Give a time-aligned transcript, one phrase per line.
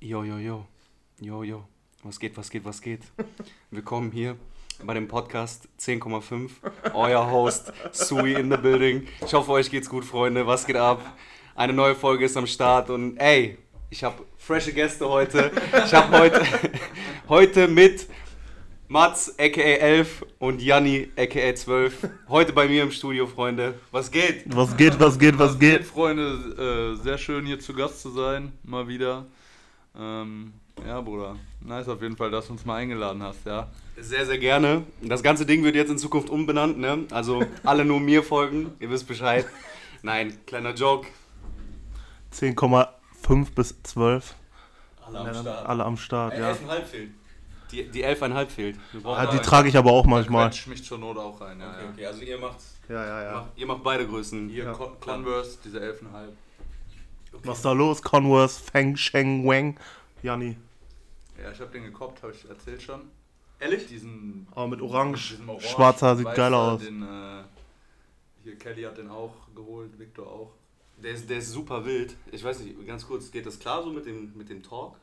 [0.00, 0.64] Jo, jo, jo.
[1.20, 1.64] Jo, jo.
[2.04, 3.00] Was geht, was geht, was geht?
[3.72, 4.36] Willkommen hier
[4.84, 6.50] bei dem Podcast 10,5.
[6.94, 9.08] Euer Host, Sui in the building.
[9.26, 10.46] Ich hoffe, euch geht's gut, Freunde.
[10.46, 11.00] Was geht ab?
[11.56, 13.58] Eine neue Folge ist am Start und ey,
[13.90, 15.50] ich habe frische Gäste heute.
[15.84, 16.42] Ich habe heute,
[17.28, 18.06] heute mit
[18.86, 22.08] Mats, aka 11 und Janni, aka 12.
[22.28, 23.74] Heute bei mir im Studio, Freunde.
[23.90, 24.44] Was geht?
[24.46, 25.84] Was geht, was geht, was geht?
[25.84, 29.26] Freunde, äh, sehr schön hier zu Gast zu sein, mal wieder.
[29.98, 30.52] Ähm,
[30.86, 33.68] ja, Bruder, nice auf jeden Fall, dass du uns mal eingeladen hast, ja.
[33.96, 34.84] Sehr, sehr gerne.
[35.02, 37.04] Das ganze Ding wird jetzt in Zukunft umbenannt, ne?
[37.10, 39.44] Also alle nur mir folgen, ihr wisst Bescheid.
[40.02, 41.08] Nein, kleiner Joke.
[42.32, 44.34] 10,5 bis 12.
[45.04, 45.66] Alle am Start.
[45.66, 46.50] Alle am Start, Äh, ja.
[46.52, 47.10] 11,5 fehlt.
[47.72, 48.76] Die, die 11,5 fehlt.
[49.04, 50.48] Ah, die trage ich aber auch manchmal.
[50.48, 51.70] Quetsch mich zur Not auch rein, ja.
[51.70, 51.90] Okay, ja.
[51.90, 52.56] okay, also ihr macht,
[52.88, 54.48] Ja, ja, macht, ihr macht beide Größen.
[54.48, 54.72] Hier Ja.
[54.72, 55.80] Con Converse, diese
[57.32, 57.46] 11,5.
[57.46, 58.02] Was ist da los?
[58.02, 59.78] Converse, Feng, Sheng, Wang.
[60.22, 60.56] Janni.
[61.40, 63.02] Ja, ich habe den gekoppt, habe ich erzählt schon.
[63.60, 63.86] Ehrlich?
[63.86, 65.38] Diesen Aber mit Orange.
[65.46, 66.80] Orange, Schwarzer sieht geil aus.
[66.80, 67.42] Den, äh,
[68.44, 70.52] hier Kelly hat den auch geholt, Victor auch.
[70.96, 72.16] Der ist, der ist super wild.
[72.32, 74.96] Ich weiß nicht, ganz kurz, geht das klar so mit dem, mit dem Talk?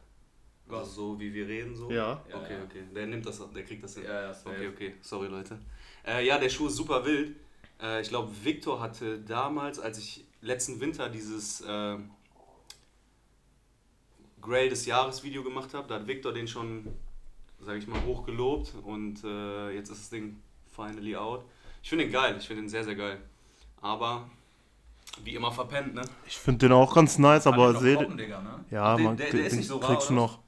[0.68, 0.80] Was?
[0.80, 1.90] Also so wie wir reden so?
[1.92, 2.22] Ja.
[2.30, 2.84] Ja, Okay, okay.
[2.94, 4.04] Der nimmt das, der kriegt das hin.
[4.06, 4.50] Ja, ja, safe.
[4.56, 4.94] Okay, okay.
[5.02, 5.60] Sorry, Leute.
[6.06, 7.36] Äh, ja, der Schuh ist super wild.
[7.82, 11.98] Äh, ich glaube, Victor hatte damals, als ich letzten Winter dieses äh,
[14.46, 16.88] Grail des Jahres Video gemacht habe, da hat Victor den schon,
[17.62, 20.38] sage ich mal, hoch gelobt und äh, jetzt ist das Ding
[20.76, 21.44] finally out.
[21.82, 23.20] Ich finde den geil, ich finde den sehr, sehr geil.
[23.82, 24.30] Aber
[25.24, 26.02] wie immer verpennt, ne?
[26.28, 28.00] Ich finde den auch ganz nice, Kann aber seht.
[28.10, 28.66] ne?
[28.72, 30.40] Ja, Den- man, der- der den, ist den nicht so rar, kriegst du noch.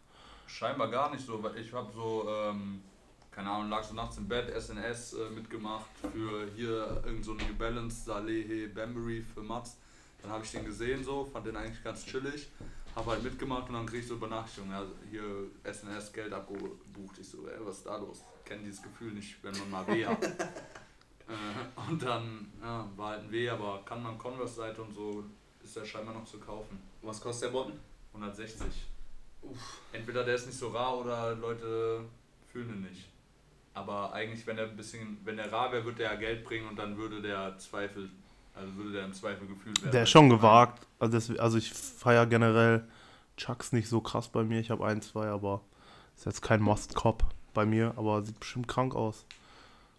[0.47, 2.81] Scheinbar gar nicht so, weil ich habe so, ähm,
[3.31, 7.53] keine Ahnung, lag so nachts im Bett, SNS äh, mitgemacht für hier irgend so New
[7.57, 9.77] Balance, Salehe, Bambury für Mats.
[10.21, 12.47] Dann habe ich den gesehen so, fand den eigentlich ganz chillig,
[12.97, 17.19] habe halt mitgemacht und dann krieg ich so Benachrichtigungen, ja, hier SNS Geld abgebucht.
[17.19, 18.23] Ich so, ey, was ist da los?
[18.43, 20.23] Kenn dieses Gefühl nicht, wenn man mal weh hat.
[20.25, 25.23] äh, und dann ja, war halt ein Weh, aber kann man Converse-Seite und so,
[25.63, 26.81] ist der scheinbar noch zu kaufen.
[27.03, 27.79] Was kostet der Botten?
[28.13, 28.65] 160.
[29.93, 32.03] Entweder der ist nicht so rar oder Leute
[32.51, 33.09] fühlen ihn nicht.
[33.75, 36.67] Aber eigentlich, wenn er ein bisschen, wenn der rar wäre, würde der ja Geld bringen
[36.67, 38.09] und dann würde der Zweifel,
[38.57, 39.91] also würde der im Zweifel gefühlt werden.
[39.91, 40.85] Der ist schon gewagt.
[40.99, 42.87] Also, das, also ich feiere generell
[43.37, 44.59] Chucks nicht so krass bei mir.
[44.59, 45.61] Ich habe ein, zwei, aber
[46.15, 47.23] ist jetzt kein Must-Cop
[47.53, 49.25] bei mir, aber sieht bestimmt krank aus.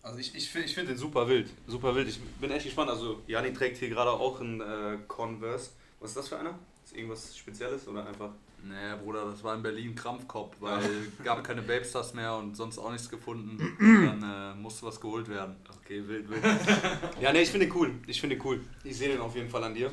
[0.02, 1.50] Also ich, ich finde ich find den super wild.
[1.66, 2.08] Super wild.
[2.08, 2.91] Ich bin echt gespannt.
[2.91, 5.70] Also Jani trägt hier gerade auch einen äh, Converse.
[6.00, 6.58] Was ist das für einer?
[6.84, 8.30] Ist irgendwas Spezielles oder einfach?
[8.62, 10.82] Nee, Bruder, das war in Berlin Krampfkopf, weil
[11.24, 13.58] gab keine Babestars mehr und sonst auch nichts gefunden.
[13.78, 15.56] dann äh, musste was geholt werden.
[15.82, 16.42] Okay, wild, wild.
[17.20, 17.94] ja, nee, ich finde den cool.
[18.06, 18.60] Ich finde den cool.
[18.84, 19.92] Ich sehe den auf jeden Fall an dir.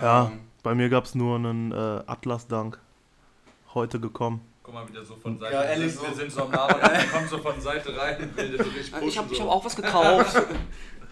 [0.00, 2.78] Ja, Ähm, bei mir gab es nur einen äh, Atlas-Dank.
[3.74, 4.40] Heute gekommen.
[4.62, 5.54] Guck mal, wieder so von Seite.
[5.54, 6.06] Ja, ehrlich wir, so.
[6.08, 6.80] wir sind so am Labern,
[7.12, 8.32] kommen so von Seite rein.
[8.34, 9.44] will so richtig pushen, ich habe ich so.
[9.44, 10.36] hab auch was gekauft.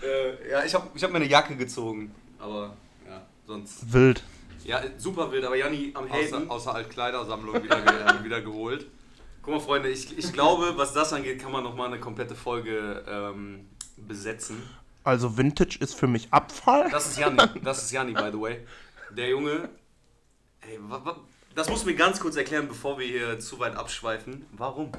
[0.03, 2.13] äh, ja, ich habe ich hab mir eine Jacke gezogen.
[2.39, 2.75] Aber
[3.07, 3.93] ja, sonst.
[3.93, 4.25] Wild.
[4.65, 5.45] Ja, super wild.
[5.45, 6.51] Aber Jani am Außer, Haten.
[6.51, 8.87] außer Altkleidersammlung wieder, ge- wieder geholt.
[9.43, 13.05] Guck mal, Freunde, ich, ich glaube, was das angeht, kann man nochmal eine komplette Folge
[13.07, 13.67] ähm,
[13.97, 14.63] besetzen.
[15.05, 16.89] Also Vintage ist für mich Abfall.
[16.91, 18.67] Das ist Janni, das ist Janni, by the way.
[19.11, 19.69] Der Junge,
[20.63, 21.17] ey, wa, wa,
[21.55, 24.47] das musst du mir ganz kurz erklären, bevor wir hier zu weit abschweifen.
[24.53, 24.91] Warum?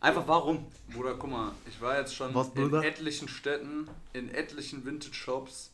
[0.00, 0.66] Einfach warum?
[0.92, 5.70] Bruder, guck mal, ich war jetzt schon Was, in etlichen Städten, in etlichen Vintage-Shops.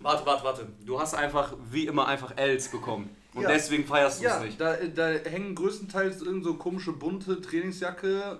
[0.00, 0.66] Warte, warte, warte.
[0.84, 3.10] Du hast einfach, wie immer, einfach Ls bekommen.
[3.34, 3.48] Und Ja.
[3.50, 4.60] deswegen feierst du es Ja, nicht.
[4.60, 8.38] da, da hängen größtenteils irgend so komische bunte Trainingsjacke,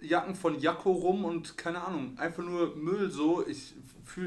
[0.00, 3.46] Jacken von Jakko rum und keine Ahnung, einfach nur Müll so.
[3.46, 3.74] Ich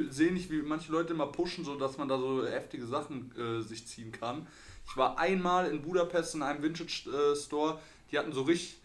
[0.10, 3.62] sehe nicht, wie manche Leute immer pushen, so dass man da so heftige Sachen äh,
[3.62, 4.48] sich ziehen kann.
[4.88, 7.80] Ich war einmal in Budapest in einem Vintage-Store,
[8.12, 8.78] die hatten so richtig,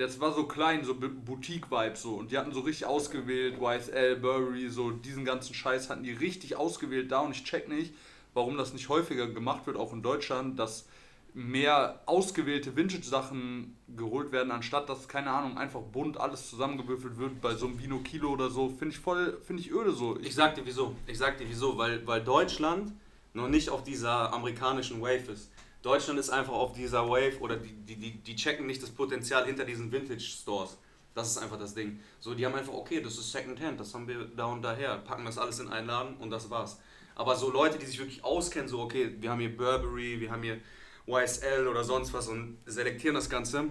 [0.00, 4.68] das war so klein, so Boutique-Vibe so und die hatten so richtig ausgewählt, YSL, Burberry,
[4.68, 7.94] so diesen ganzen Scheiß hatten die richtig ausgewählt da und ich check nicht,
[8.34, 10.86] warum das nicht häufiger gemacht wird, auch in Deutschland, dass
[11.34, 17.54] mehr ausgewählte Vintage-Sachen geholt werden, anstatt dass, keine Ahnung, einfach bunt alles zusammengewürfelt wird bei
[17.54, 18.68] so einem Vino Kilo oder so.
[18.68, 20.18] Finde ich voll, finde ich öde so.
[20.20, 20.96] Ich sag dir wieso.
[21.06, 22.92] Ich sag dir wieso, weil, weil Deutschland
[23.32, 25.52] noch nicht auf dieser amerikanischen Wave ist.
[25.82, 29.46] Deutschland ist einfach auf dieser Wave oder die, die, die, die checken nicht das Potenzial
[29.46, 30.76] hinter diesen Vintage-Stores.
[31.14, 32.00] Das ist einfach das Ding.
[32.20, 35.24] So, die haben einfach, okay, das ist Secondhand, das haben wir da und daher, packen
[35.24, 36.78] das alles in einen Laden und das war's.
[37.16, 40.42] Aber so Leute, die sich wirklich auskennen, so, okay, wir haben hier Burberry, wir haben
[40.42, 40.60] hier
[41.06, 43.64] YSL oder sonst was und selektieren das Ganze,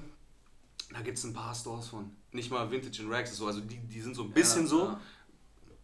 [0.92, 2.12] da gibt es ein paar Stores von.
[2.32, 5.00] Nicht mal Vintage and Rags, so, also die, die sind so ein bisschen so, Ja.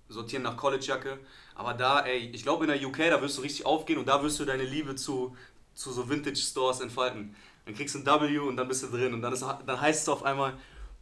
[0.09, 1.19] sortieren nach Collegejacke.
[1.55, 4.21] Aber da, ey, ich glaube in der UK, da wirst du richtig aufgehen und da
[4.21, 5.35] wirst du deine Liebe zu,
[5.75, 7.35] zu so Vintage-Stores entfalten.
[7.65, 9.13] Dann kriegst du ein W und dann bist du drin.
[9.13, 10.53] Und dann, ist, dann heißt es auf einmal,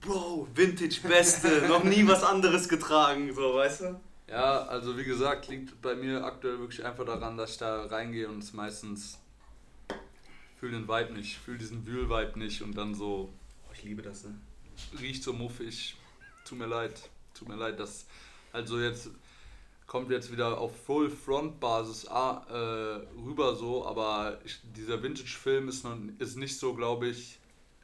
[0.01, 3.99] Bro, Vintage Beste, noch nie was anderes getragen, so, weißt du?
[4.27, 8.27] Ja, also wie gesagt, liegt bei mir aktuell wirklich einfach daran, dass ich da reingehe
[8.27, 9.19] und es meistens
[10.59, 13.33] fühle den Vibe nicht, fühle diesen Wühl-Vibe nicht und dann so
[13.67, 14.35] Oh, ich liebe das, ne?
[14.99, 15.95] riecht so muffig.
[16.45, 18.05] Tut mir leid, tut mir leid, dass
[18.51, 19.09] also jetzt
[19.93, 25.37] kommt jetzt wieder auf Full Front Basis ah, äh, rüber so, aber ich, dieser Vintage
[25.39, 27.37] Film ist noch, ist nicht so, glaube ich,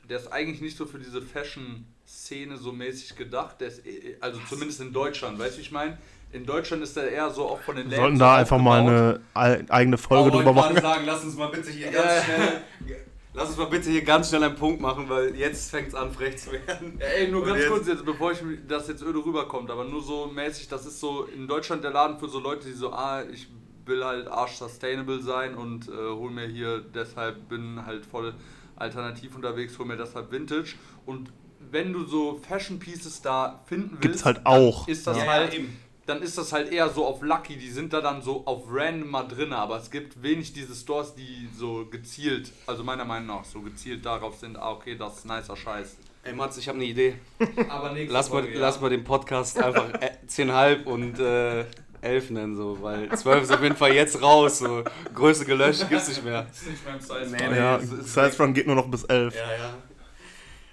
[0.09, 4.17] der ist eigentlich nicht so für diese Fashion Szene so mäßig gedacht, der ist, eh-
[4.21, 5.99] also zumindest in Deutschland, weißt du, wie ich meine?
[6.31, 9.21] In Deutschland ist der eher so auch von den Wir sollten da einfach mal aufgebaut.
[9.35, 10.81] eine ei- eigene Folge Oh, wollte drüber machen.
[10.81, 12.61] sagen, lass uns mal bitte hier ganz schnell.
[13.33, 16.11] Lass uns mal bitte hier ganz schnell einen Punkt machen, weil jetzt fängt es an,
[16.11, 16.97] frech zu werden.
[16.99, 19.85] Ja, ey, nur Und ganz jetzt- kurz jetzt, bevor ich das jetzt öde rüberkommt, aber
[19.85, 22.91] nur so mäßig, das ist so in Deutschland der Laden für so Leute, die so,
[22.91, 23.47] ah, ich
[23.85, 28.33] will halt arsch sustainable sein und äh, hol mir hier deshalb, bin halt voll
[28.75, 31.31] alternativ unterwegs, hol mir deshalb Vintage und
[31.71, 34.87] wenn du so Fashion Pieces da finden willst, Gibt's halt auch.
[34.87, 35.77] ist das Ja, ja, halt eben.
[36.09, 39.09] Dann ist das halt eher so auf Lucky, die sind da dann so auf random
[39.09, 43.45] mal drin, aber es gibt wenig diese Stores, die so gezielt, also meiner Meinung nach,
[43.45, 45.97] so gezielt darauf sind, ah okay, das ist nicer Scheiß.
[46.23, 47.15] Ey Mats, ich habe eine Idee.
[47.69, 48.59] Aber nächste Lass mal, Folge, ja.
[48.59, 51.65] lass mal den Podcast einfach äh, 10,5 und äh,
[52.01, 54.59] 11 nennen, so, weil 12 ist auf jeden Fall jetzt raus.
[54.59, 54.83] So.
[55.13, 56.43] Größe gelöscht gibt's nicht mehr.
[56.43, 57.35] Das ist nicht mein Size.
[57.37, 57.57] Nee, nee.
[57.57, 59.35] Ja, es Size Run geht nur noch bis 11.
[59.35, 59.73] Ja, ja.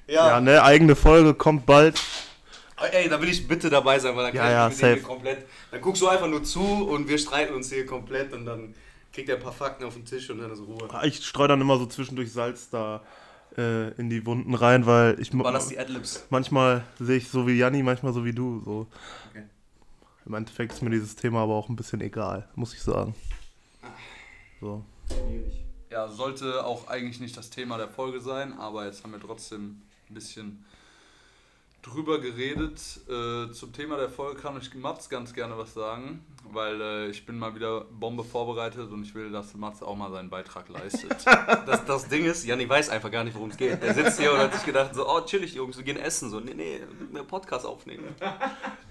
[0.09, 2.01] Ja, Ja, ne, eigene Folge kommt bald.
[2.85, 5.03] Ey, da will ich bitte dabei sein, weil dann Ja, kann ja, ich dem hier
[5.03, 5.47] komplett.
[5.71, 8.75] Dann guckst du einfach nur zu und wir streiten uns hier komplett und dann
[9.13, 10.89] kriegt er ein paar Fakten auf den Tisch und dann ist Ruhe.
[11.05, 13.03] Ich streue dann immer so zwischendurch Salz da
[13.57, 16.27] äh, in die Wunden rein, weil ich War das die Adlibs?
[16.29, 18.61] manchmal sehe ich so wie Janni, manchmal so wie du.
[18.65, 18.87] So.
[19.31, 19.45] Okay.
[20.27, 23.15] Im Endeffekt ist mir dieses Thema aber auch ein bisschen egal, muss ich sagen.
[24.61, 24.85] So.
[25.91, 29.81] Ja, sollte auch eigentlich nicht das Thema der Folge sein, aber jetzt haben wir trotzdem
[30.11, 30.65] ein bisschen
[31.87, 32.81] drüber geredet.
[33.09, 37.25] Äh, zum Thema der Folge kann ich Mats ganz gerne was sagen, weil äh, ich
[37.25, 41.25] bin mal wieder Bombe vorbereitet und ich will, dass Mats auch mal seinen Beitrag leistet.
[41.67, 43.83] Das, das Ding ist, Janni weiß einfach gar nicht, worum es geht.
[43.83, 46.31] Der sitzt hier und hat sich gedacht, so, oh, chillig, Jungs, wir gehen essen.
[46.31, 46.81] So, nee, nee,
[47.11, 48.05] wir Podcast aufnehmen.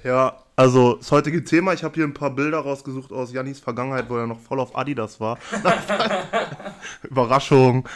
[0.04, 4.10] Ja, also das heutige Thema, ich habe hier ein paar Bilder rausgesucht aus Jannis Vergangenheit,
[4.10, 5.38] wo er noch voll auf Adidas war.
[7.04, 7.88] Überraschung.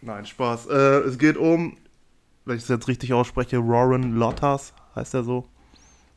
[0.00, 0.66] Nein, Spaß.
[0.66, 1.76] Äh, es geht um,
[2.46, 5.46] wenn ich es jetzt richtig ausspreche, Warren Lottas, heißt er so?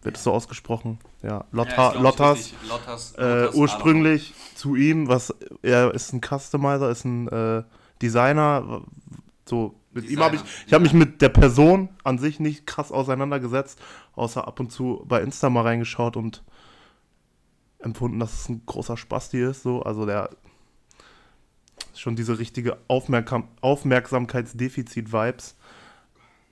[0.02, 1.00] Wird es so ausgesprochen?
[1.22, 2.54] Ja, Lotta, Lottas.
[2.70, 3.16] Lottas.
[3.18, 7.64] Äh, ursprünglich zu ihm, was er ist ein Customizer, ist ein äh,
[8.02, 8.84] Designer.
[9.46, 10.94] So mit ihm habe ich, Designer, ich habe ja.
[10.94, 13.82] mich mit der Person an sich nicht krass auseinandergesetzt,
[14.14, 16.44] außer ab und zu bei Insta mal reingeschaut und
[17.80, 19.64] empfunden, dass es ein großer Spasti ist.
[19.64, 20.30] So, also der
[21.92, 25.58] ist schon diese richtige Aufmerksam Aufmerksamkeitsdefizit-Vibes.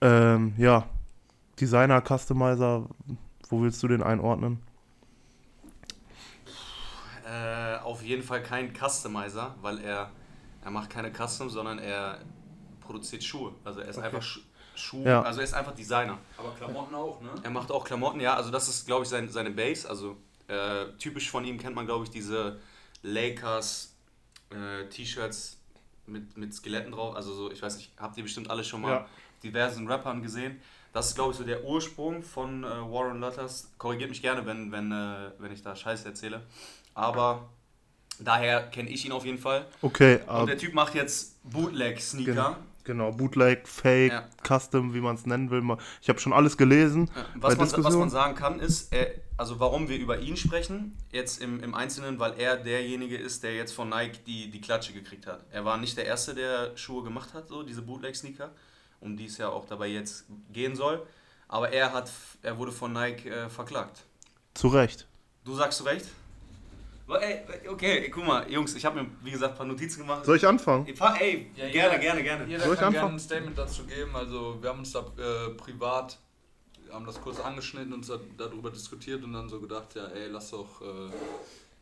[0.01, 0.87] Ähm, ja,
[1.59, 2.87] Designer, Customizer,
[3.49, 4.59] wo willst du den einordnen?
[7.25, 10.11] Äh, auf jeden Fall kein Customizer, weil er,
[10.63, 12.19] er macht keine Custom, sondern er
[12.79, 13.53] produziert Schuhe.
[13.63, 14.39] Also er ist einfach Schu
[14.75, 15.23] Schuh, Ja.
[15.23, 16.19] also er ist einfach Designer.
[16.37, 17.29] Aber Klamotten auch, ne?
[17.41, 19.89] Er macht auch Klamotten, ja, also das ist, glaube ich, sein, seine Base.
[19.89, 20.17] Also
[20.47, 22.59] äh, typisch von ihm kennt man, glaube ich, diese
[23.01, 23.95] Lakers
[24.51, 25.59] äh, T-Shirts
[26.05, 27.15] mit, mit Skeletten drauf.
[27.15, 29.05] Also so, ich weiß nicht, habt ihr bestimmt alle schon mal Ja.
[29.43, 30.59] Diversen Rappern gesehen.
[30.93, 33.69] Das ist, glaube ich, so der Ursprung von äh, Warren Lutters.
[33.77, 36.41] Korrigiert mich gerne, wenn, wenn, äh, wenn ich da Scheiße erzähle.
[36.93, 37.49] Aber
[38.19, 39.65] daher kenne ich ihn auf jeden Fall.
[39.81, 42.31] Okay, Und äh, der Typ macht jetzt Bootleg-Sneaker.
[42.33, 44.27] Genau, genau, Bootleg, Fake, Ja.
[44.43, 45.61] Custom, wie man es nennen will.
[46.01, 47.11] Ich habe schon alles gelesen.
[47.15, 50.97] Ja, Was man, was man sagen kann, ist, er, also warum wir über ihn sprechen,
[51.11, 54.93] jetzt im, im Einzelnen, weil er derjenige ist, der jetzt von Nike die, die Klatsche
[54.93, 55.45] gekriegt hat.
[55.51, 58.49] Er war nicht der Erste, der Schuhe gemacht hat, so diese Bootleg-Sneaker,
[58.99, 61.05] um die es ja auch dabei jetzt gehen soll.
[61.47, 62.11] Aber er, hat,
[62.41, 64.03] er wurde von Nike äh, verklagt.
[64.53, 65.07] Zu Recht.
[65.45, 66.05] Du sagst zu Recht?
[67.09, 67.39] Ey,
[67.69, 70.25] okay, guck mal, Jungs, ich habe mir, wie gesagt, ein paar Notizen gemacht.
[70.25, 70.85] Soll ich anfangen?
[70.85, 70.93] Ey,
[71.55, 72.45] Ja, gerne, jeder- gerne, gerne.
[72.45, 73.15] Jeder Soll ich kann gerne anfangen?
[73.15, 74.13] ein Statement dazu geben.
[74.13, 76.17] Also wir haben uns da äh, privat,
[76.85, 80.27] wir haben das kurz angeschnitten und da, darüber diskutiert und dann so gedacht, ja ey,
[80.27, 80.85] lass doch, äh,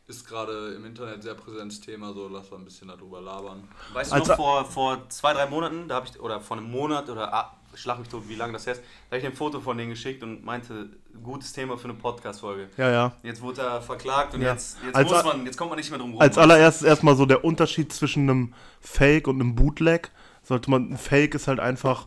[0.08, 3.66] ist gerade im Internet sehr präsentes Thema, so lass mal ein bisschen darüber labern.
[3.92, 6.70] Weißt du Also- noch, vor, vor zwei, drei Monaten, da habe ich, oder vor einem
[6.70, 9.36] Monat, oder ah, schlag mich tot, wie lange das her ist, da habe ich ein
[9.36, 10.90] Foto von denen geschickt und meinte,
[11.22, 12.68] gutes Thema für eine Podcast-Folge.
[12.76, 13.12] Ja, ja.
[13.24, 14.52] Jetzt wurde er verklagt und Ja.
[14.52, 16.20] jetzt, jetzt, Als muss man, jetzt kommt man nicht mehr drum rum.
[16.20, 20.10] Als allererstes erstmal so der Unterschied zwischen einem Fake und einem Bootleg.
[20.44, 22.06] Sollte man, ein Fake ist halt einfach,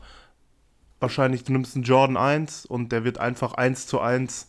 [1.02, 4.48] wahrscheinlich, du nimmst einen Jordan 1 und der wird einfach eins zu eins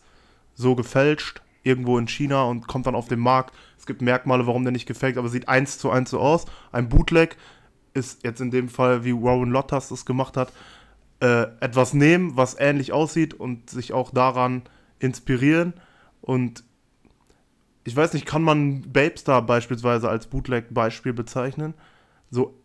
[0.55, 3.53] so gefälscht, irgendwo in China und kommt dann auf den Markt.
[3.77, 6.45] Es gibt Merkmale, warum der nicht gefaked, aber sieht eins zu eins so aus.
[6.71, 7.37] Ein Bootleg
[7.93, 10.51] ist jetzt in dem Fall, wie Warren Lottas es gemacht hat,
[11.19, 14.63] äh, etwas nehmen, was ähnlich aussieht und sich auch daran
[14.99, 15.73] inspirieren.
[16.21, 16.63] Und
[17.83, 21.73] ich weiß nicht, kann man Babestar beispielsweise als Bootleg-Beispiel bezeichnen?
[22.29, 22.55] So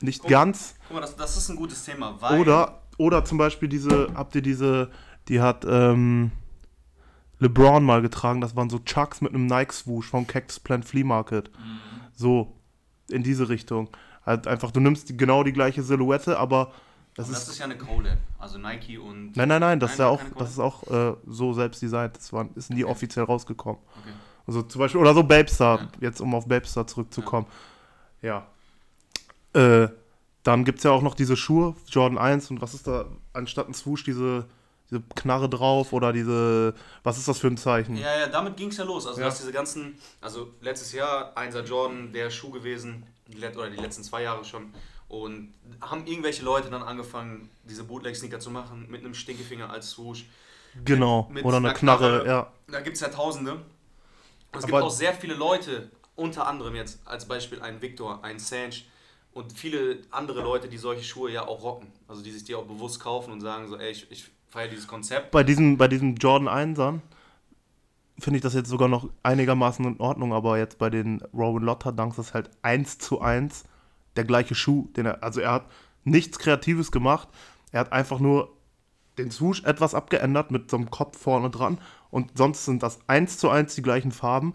[0.00, 0.74] nicht Guck- ganz.
[0.88, 2.40] Guck mal, das, das ist ein gutes Thema, weil.
[2.40, 4.90] Oder, oder zum Beispiel diese, habt ihr diese,
[5.28, 6.32] die hat ähm,
[7.42, 11.50] LeBron mal getragen, das waren so Chucks mit einem Nike-Swoosh vom Cactus Plant Flea Market.
[11.58, 11.80] Mhm.
[12.14, 12.52] So,
[13.10, 13.88] in diese Richtung.
[14.24, 16.72] Halt einfach, du nimmst die, genau die gleiche Silhouette, aber
[17.14, 17.48] das das ist.
[17.50, 18.16] ist ja eine Collab.
[18.38, 19.36] Also Nike und.
[19.36, 22.16] Nein, nein, nein, das Nein, ist ja auch, das ist auch äh, so selbst designt.
[22.16, 22.92] Das war, ist nie Okay.
[22.92, 23.80] offiziell rausgekommen.
[24.00, 24.12] Okay.
[24.46, 25.88] Also zum Beispiel, oder so Babestar, Ja.
[26.00, 27.46] jetzt um auf Babestar zurückzukommen.
[28.22, 28.46] Ja.
[29.52, 29.88] Äh,
[30.42, 33.68] dann gibt es ja auch noch diese Schuhe, Jordan 1 und was ist da, anstatt
[33.68, 34.46] ein Swoosh, diese,
[34.92, 37.96] diese Knarre drauf oder diese, was ist das für ein Zeichen?
[37.96, 39.06] Ja, ja, damit ging es ja los.
[39.06, 39.26] Also, Ja.
[39.26, 43.04] dass diese ganzen, also letztes Jahr 1er Jordan, der Schuh gewesen,
[43.56, 44.72] oder die letzten zwei Jahre schon.
[45.08, 50.26] Und haben irgendwelche Leute dann angefangen, diese Bootleg-Sneaker zu machen, mit einem Stinkefinger als Swoosh.
[50.84, 52.26] Genau, mit oder eine einer Knarre, Knarre.
[52.26, 52.52] ja.
[52.68, 53.60] Da gibt es ja Tausende.
[54.52, 58.38] Es Aber- gibt auch sehr viele Leute, unter anderem jetzt als Beispiel ein Victor, ein
[58.38, 58.86] Sanch
[59.32, 61.90] und viele andere Leute, die solche Schuhe ja auch rocken.
[62.08, 64.86] Also die sich die auch bewusst kaufen und sagen so, ey, ich, ich feiere dieses
[64.86, 65.30] Konzept.
[65.30, 67.00] Bei diesem, bei diesem Jordan 1ern
[68.18, 71.90] finde ich das jetzt sogar noch einigermaßen in Ordnung, aber jetzt bei den Rowan Lotter
[71.90, 73.64] Dunks ist halt eins zu eins
[74.16, 75.66] der gleiche Schuh, den er, also er hat
[76.04, 77.28] nichts Kreatives gemacht,
[77.72, 78.54] er hat einfach nur
[79.16, 81.78] den Swoosh etwas abgeändert mit so einem Kopf vorne dran
[82.10, 84.52] und sonst sind das eins zu eins die gleichen Farben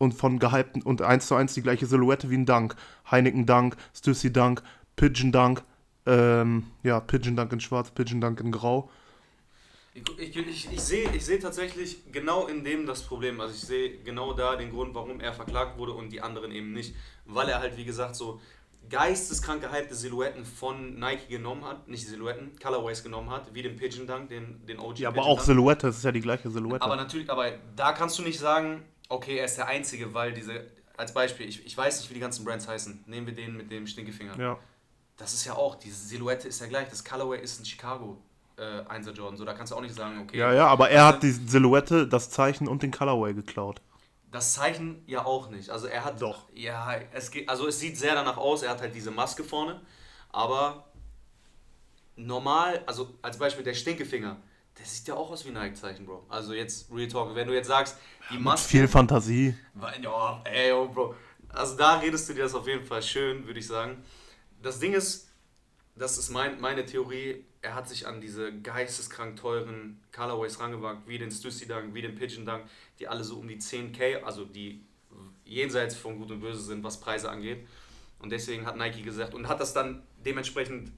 [0.00, 2.74] und von gehypten und eins zu eins die gleiche Silhouette wie ein Dunk.
[3.08, 4.62] Heineken Dunk, Stussy Dunk,
[4.96, 5.62] Pigeon Dunk,
[6.06, 8.90] ähm, ja, Pigeon Dunk in schwarz, Pigeon Dunk in grau.
[9.92, 13.40] Ich, ich, ich, sehe ich seh tatsächlich genau in dem das Problem.
[13.40, 16.72] Also ich sehe genau da den Grund, warum er verklagt wurde und die anderen eben
[16.72, 16.94] nicht.
[17.24, 18.40] Weil er halt, wie gesagt, so
[18.88, 24.06] geisteskrank gehypte Silhouetten von Nike genommen hat, nicht Silhouetten, Colorways genommen hat, wie den Pigeon
[24.06, 25.46] Dunk, den, den OG Ja, aber Pigeon auch Dunk.
[25.46, 26.82] Silhouette, es ist ja die gleiche Silhouette.
[26.82, 30.66] Aber natürlich, aber da kannst du nicht sagen, okay, er ist der Einzige, weil diese,
[30.96, 33.04] als Beispiel, ich, ich weiß nicht, wie die ganzen Brands heißen.
[33.06, 34.38] Nehmen wir den mit dem Stinkefinger.
[34.38, 34.58] ja.
[35.16, 36.88] Das ist ja auch, diese Silhouette ist ja gleich.
[36.88, 38.16] Das Colorway ist ein Chicago
[38.60, 39.36] äh, 1er Jordan.
[39.36, 40.38] So, da kannst du auch nicht sagen, okay.
[40.38, 43.80] ja, ja, aber er hat die Silhouette, das Zeichen und den Colorway geklaut.
[44.30, 45.70] Das Zeichen ja auch nicht.
[45.70, 46.22] Also er hat.
[46.22, 46.46] Doch.
[46.54, 49.80] Ja, es geht, also es sieht sehr danach aus, er hat halt diese Maske vorne,
[50.30, 50.84] aber
[52.16, 54.36] normal, also als Beispiel der Stinkefinger,
[54.78, 56.26] der sieht ja auch aus wie ein Nike-Zeichen, Bro.
[56.28, 57.96] Also jetzt Real Talk, wenn du jetzt sagst,
[58.30, 58.68] die Mit Maske.
[58.68, 59.54] viel Fantasie.
[59.74, 61.14] Weil- Ja, ey, oh, Bro.
[61.48, 64.04] Also da redest du dir das auf jeden Fall schön, würde ich sagen.
[64.62, 65.28] Das Ding ist,
[65.96, 71.18] das ist mein, meine Theorie, er hat sich an diese geisteskrank teuren Colorways rangewagt, wie
[71.18, 72.64] den Stussy Dunk, wie den Pigeon Dunk,
[72.98, 74.82] die alle so um die 10k, also die
[75.44, 77.66] jenseits von Gut und Böse sind, was Preise angeht.
[78.18, 80.92] Und deswegen hat Nike gesagt und hat das dann dementsprechend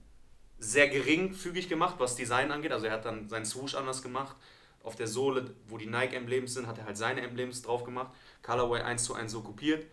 [0.58, 2.72] sehr geringfügig gemacht, was Design angeht.
[2.72, 4.36] Also er hat dann seinen Swoosh anders gemacht.
[4.82, 8.12] Auf der Sohle, wo die Nike-Emblems sind, hat er halt seine Emblems drauf gemacht.
[8.42, 9.86] Colorway 1 zu 1 so kopiert.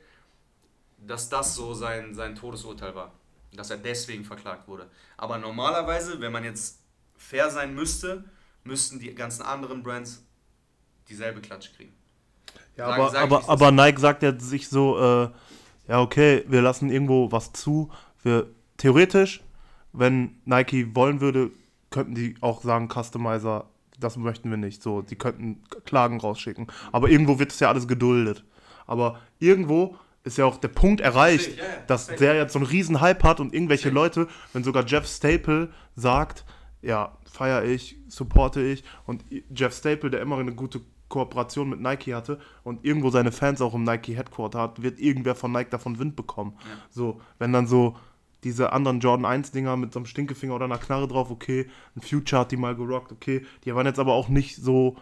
[0.97, 3.18] Dass das so sein, sein Todesurteil war.
[3.55, 4.89] Dass er deswegen verklagt wurde.
[5.17, 6.79] Aber normalerweise, wenn man jetzt
[7.17, 8.23] fair sein müsste,
[8.63, 10.23] müssten die ganzen anderen Brands
[11.09, 11.93] dieselbe Klatsche kriegen.
[12.77, 15.29] Ja, Sagen- aber, aber, es aber Nike sagt jetzt sich so, äh,
[15.87, 17.91] ja, okay, wir lassen irgendwo was zu.
[18.21, 19.41] Wir, theoretisch,
[19.91, 21.51] wenn Nike wollen würde,
[21.89, 23.65] könnten die auch sagen, Customizer,
[23.99, 24.81] das möchten wir nicht.
[24.83, 26.67] So, die könnten Klagen rausschicken.
[26.91, 28.43] Aber irgendwo wird es ja alles geduldet.
[28.85, 32.67] Aber irgendwo ist ja auch der Punkt erreicht, ja, ja, dass der jetzt so einen
[32.67, 33.89] riesen Hype hat und irgendwelche.
[33.89, 36.45] Leute, wenn sogar Jeff Staple sagt,
[36.81, 39.23] ja, feiere ich, supporte ich und
[39.53, 43.73] Jeff Staple, der immer eine gute Kooperation mit Nike hatte und irgendwo seine Fans auch
[43.73, 46.53] im Nike Headquarter hat, wird irgendwer von Nike davon Wind bekommen.
[46.59, 46.65] Ja.
[46.91, 47.97] So, wenn dann so
[48.43, 52.01] diese anderen Jordan 1 Dinger mit so einem Stinkefinger oder einer Knarre drauf, okay, ein
[52.01, 54.95] Future hat die mal gerockt, okay, die waren jetzt aber auch nicht so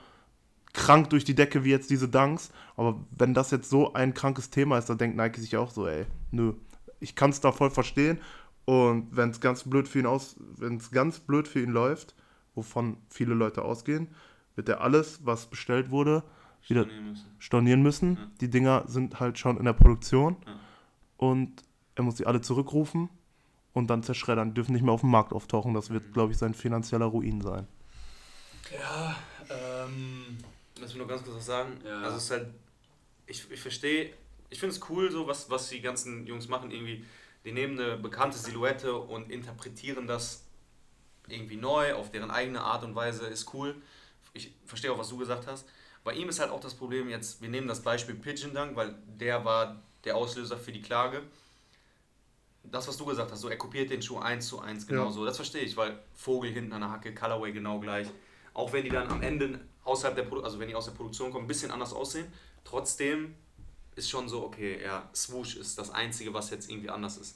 [0.74, 4.50] krank durch die Decke wie jetzt diese Dunks, aber wenn das jetzt so ein krankes
[4.50, 6.54] Thema ist, dann denkt Nike sich auch so, ey, nö,
[7.00, 8.20] ich kann es da voll verstehen
[8.66, 12.16] und wenn es ganz blöd für ihn aus, wenn es ganz blöd für ihn läuft,
[12.56, 14.10] wovon viele Leute ausgehen,
[14.56, 16.24] wird er alles, was bestellt wurde,
[16.68, 17.26] wieder Stornieren müssen.
[17.40, 18.16] stornieren müssen.
[18.16, 18.28] Ja.
[18.42, 20.60] Die Dinger sind halt schon in der Produktion Ja.
[21.18, 21.64] und
[21.96, 23.10] er muss die alle zurückrufen
[23.74, 24.50] und dann zerschreddern.
[24.50, 25.74] Die dürfen nicht mehr auf dem Markt auftauchen.
[25.74, 27.68] Das wird, glaube ich, sein finanzieller Ruin sein.
[28.74, 29.16] Ja,
[29.50, 30.38] ähm.
[30.80, 31.80] Lass mich nur ganz kurz was sagen.
[31.86, 32.02] Ja.
[32.02, 32.48] Also es ist halt,
[33.26, 34.14] ich, ich verstehe,
[34.50, 37.06] ich finde es cool, so was, was die ganzen Jungs machen, irgendwie,
[37.46, 40.44] die nehmen eine bekannte Silhouette und interpretieren das
[41.28, 43.76] irgendwie neu, auf deren eigene Art und Weise, ist cool.
[44.34, 45.68] Ich verstehe auch, was du gesagt hast.
[46.04, 48.96] Bei ihm ist halt auch das Problem jetzt, wir nehmen das Beispiel Pigeon Dunk, weil
[49.08, 51.22] der war der Auslöser für die Klage.
[52.64, 55.12] das, was du gesagt hast, so er kopiert den Schuh 1 zu 1 genau Ja.
[55.12, 55.26] so.
[55.26, 58.08] Das verstehe ich, weil Vogel hinten an der Hacke, Colorway genau gleich.
[58.54, 61.32] Auch wenn die dann am Ende außerhalb der Produ also wenn die aus der Produktion
[61.32, 62.27] kommen, ein bisschen anders aussehen,
[62.63, 63.34] trotzdem
[63.96, 67.36] ist schon so, okay, ja, Swoosh ist das Einzige, was jetzt irgendwie anders ist.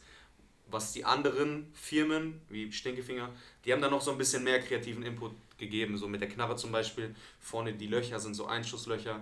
[0.70, 3.30] Was die anderen Firmen, wie Stinkefinger,
[3.66, 5.98] die haben da noch so ein bisschen mehr kreativen Input gegeben.
[5.98, 9.20] So mit der Knarre zum Beispiel, vorne die Löcher sind so Einschusslöcher.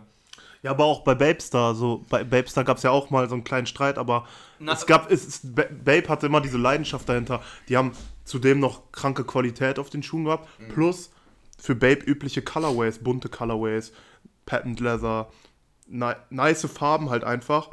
[0.61, 3.45] Ja, aber auch bei Babestar, so bei Babestar gab es ja auch mal so einen
[3.45, 4.27] kleinen Streit, aber
[4.59, 7.41] Na- es gab, es, es, Ba- Babe hatte immer diese Leidenschaft dahinter.
[7.69, 7.93] Die haben
[8.25, 11.09] zudem noch kranke Qualität auf den Schuhen gehabt, plus
[11.59, 13.91] für Babe übliche Colorways, bunte Colorways,
[14.45, 15.29] Patent Leather,
[15.87, 17.69] ni nice Farben halt einfach.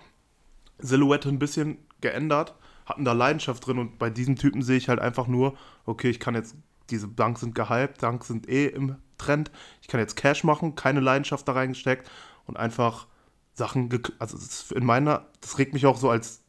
[0.78, 5.00] Silhouette ein bisschen geändert, hatten da Leidenschaft drin und bei diesem Typen sehe ich halt
[5.00, 6.56] einfach nur, okay, ich kann jetzt,
[6.90, 9.50] diese Danks sind gehypt, Danks sind eh im Trend,
[9.80, 12.10] ich kann jetzt Cash machen, keine Leidenschaft da reingesteckt
[12.46, 13.06] und einfach
[13.54, 13.88] Sachen,
[14.18, 16.42] also in meiner, das regt mich auch so als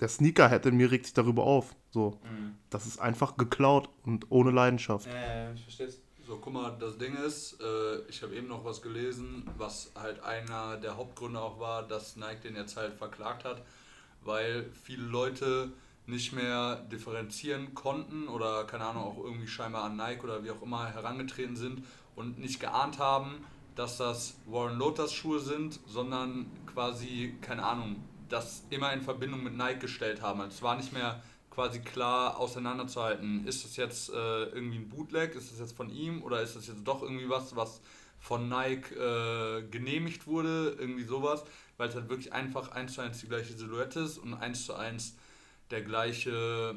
[0.00, 2.20] der Sneakerhead in mir regt sich darüber auf, so,
[2.68, 5.06] das ist einfach geklaut und ohne Leidenschaft.
[5.06, 6.00] Ja, ich verstehe es.
[6.30, 10.22] So, guck mal, das Ding ist, äh, ich habe eben noch was gelesen, was halt
[10.22, 13.60] einer der Hauptgründe auch war, dass Nike den jetzt halt verklagt hat,
[14.22, 15.72] weil viele Leute
[16.06, 20.62] nicht mehr differenzieren konnten oder keine Ahnung, auch irgendwie scheinbar an Nike oder wie auch
[20.62, 21.84] immer herangetreten sind
[22.14, 23.44] und nicht geahnt haben,
[23.74, 29.56] dass das Warren Lotus Schuhe sind, sondern quasi, keine Ahnung, das immer in Verbindung mit
[29.56, 30.40] Nike gestellt haben.
[30.42, 31.20] Also es war nicht mehr
[31.60, 33.46] quasi klar auseinanderzuhalten.
[33.46, 35.34] Ist das jetzt äh, irgendwie ein Bootleg?
[35.34, 36.22] Ist das jetzt von ihm?
[36.22, 37.82] Oder ist das jetzt doch irgendwie was, was
[38.18, 40.76] von Nike äh, genehmigt wurde?
[40.78, 41.44] Irgendwie sowas.
[41.76, 44.74] Weil es halt wirklich einfach eins zu eins die gleiche Silhouette ist und eins zu
[44.74, 45.16] eins
[45.70, 46.76] der gleiche,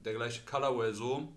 [0.00, 1.32] der gleiche Colorway so.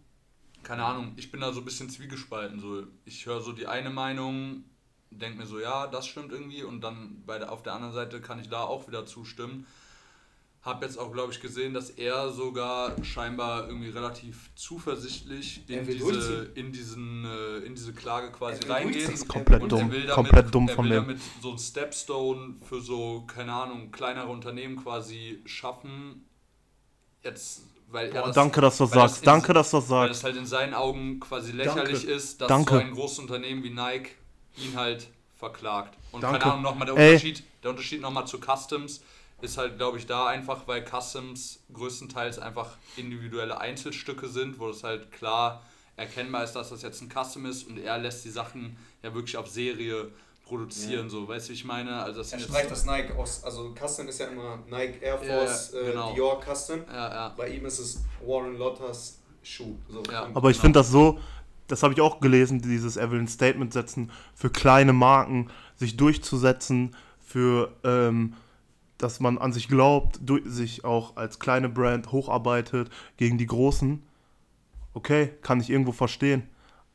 [0.63, 2.60] Keine Ahnung, ich bin da so ein bisschen zwiegespalten.
[2.60, 2.83] So.
[3.05, 4.65] Ich höre so die eine Meinung,
[5.12, 8.19] denke mir so, ja, das stimmt irgendwie und dann bei der, auf der anderen Seite
[8.19, 9.65] kann ich da auch wieder zustimmen.
[10.63, 15.88] Hab jetzt auch, glaube ich, gesehen, dass er sogar scheinbar irgendwie relativ zuversichtlich Er in
[15.88, 19.06] will diese, in, diesen, äh, in diese Klage quasi Er will reingeht.
[19.08, 21.06] Das ist komplett Und dumm, er will damit, komplett dumm er von will dem.
[21.08, 26.26] damit so ein Stepstone für so, keine Ahnung, kleinere Unternehmen quasi schaffen.
[27.24, 29.78] Jetzt, weil er Boah, das, danke, dass du das weil sagst, in- danke, dass du
[29.78, 30.19] das Weil sagst.
[30.19, 32.12] es halt in seinen Augen quasi lächerlich Danke.
[32.13, 32.74] ist, dass Danke.
[32.76, 34.12] so ein großes Unternehmen wie Nike
[34.58, 35.97] ihn halt verklagt.
[36.12, 36.38] Und Danke.
[36.39, 37.08] keine Ahnung, nochmal der Ey.
[37.13, 39.02] Unterschied, der Unterschied nochmal zu Customs
[39.41, 44.84] ist halt, glaube ich, da einfach, weil Customs größtenteils einfach individuelle Einzelstücke sind, wo es
[44.84, 45.62] halt klar
[45.97, 49.38] erkennbar ist, dass das jetzt ein Custom ist und er lässt die Sachen ja wirklich
[49.38, 50.10] auf Serie
[50.45, 52.04] produzieren, so, weißt du, wie ich meine?
[52.04, 55.19] Also das Er sind streicht das Nike aus, also Custom ist ja immer Nike Air
[55.23, 56.13] Ja, Force, ja, äh, genau.
[56.13, 56.82] Dior Custom.
[56.91, 57.34] Ja, ja.
[57.38, 59.75] Bei ihm ist es Warren Lotters Schuh.
[59.89, 60.04] So.
[60.12, 60.27] Ja.
[60.34, 60.62] Aber ich Genau.
[60.63, 61.19] finde das so,
[61.67, 67.71] das habe ich auch gelesen, dieses ein Statement setzen, für kleine Marken sich durchzusetzen, für
[67.86, 68.34] ähm,
[69.02, 74.04] dass man an sich glaubt, sich auch als kleine Brand hocharbeitet gegen die Großen.
[74.94, 76.44] Okay, kann ich irgendwo verstehen.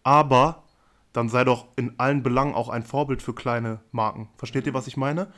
[0.03, 0.65] Aber
[1.13, 4.29] dann sei doch in allen Belangen auch ein Vorbild für kleine Marken.
[4.37, 5.29] Versteht ihr, was ich meine?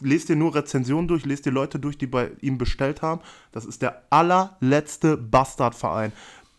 [0.00, 3.20] lest dir nur Rezensionen durch, lest dir Leute durch, die bei ihm bestellt haben.
[3.52, 6.12] Das ist der allerletzte Bastardverein.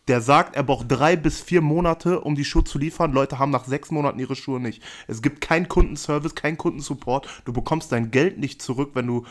[0.09, 3.13] Der sagt, er braucht drei bis vier Monate, um die Schuhe zu liefern.
[3.13, 4.81] Leute haben nach sechs Monaten ihre Schuhe nicht.
[5.07, 7.27] Es gibt keinen Kundenservice, keinen Kundensupport.
[7.45, 9.25] Du bekommst dein Geld nicht zurück, wenn du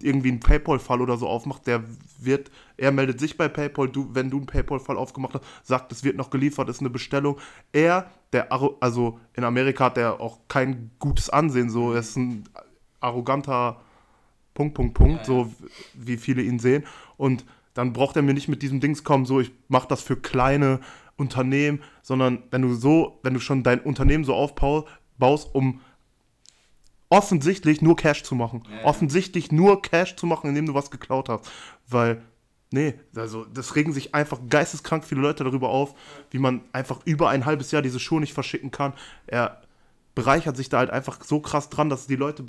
[0.00, 1.68] irgendwie einen PayPal-Fall oder so aufmachst.
[1.68, 1.84] Der
[2.18, 6.02] wird, er meldet sich bei PayPal, du, wenn du einen PayPal-Fall aufgemacht hast, sagt, es
[6.02, 7.38] wird noch geliefert, ist eine Bestellung.
[7.72, 12.42] Er, der, also in Amerika hat er auch kein gutes Ansehen, so, er ist ein
[12.98, 13.80] arroganter
[14.52, 15.52] Punkt, Punkt, Punkt, Ja, so
[15.94, 16.84] wie viele ihn sehen.
[17.16, 20.16] Und dann braucht er mir nicht mit diesem Dings kommen, so ich mache das für
[20.16, 20.80] kleine
[21.16, 25.80] Unternehmen, sondern wenn du so, wenn du schon dein Unternehmen so aufbaust, um
[27.08, 28.62] offensichtlich nur Cash zu machen.
[28.70, 28.84] Ja.
[28.84, 31.50] Offensichtlich nur Cash zu machen, indem du was geklaut hast.
[31.86, 32.22] Weil,
[32.72, 35.94] nee, also das regen sich einfach geisteskrank viele Leute darüber auf,
[36.30, 38.94] wie man einfach über ein halbes Jahr diese Schuhe nicht verschicken kann.
[39.26, 39.62] Er
[40.14, 42.44] bereichert sich da halt einfach so krass dran, dass die Leute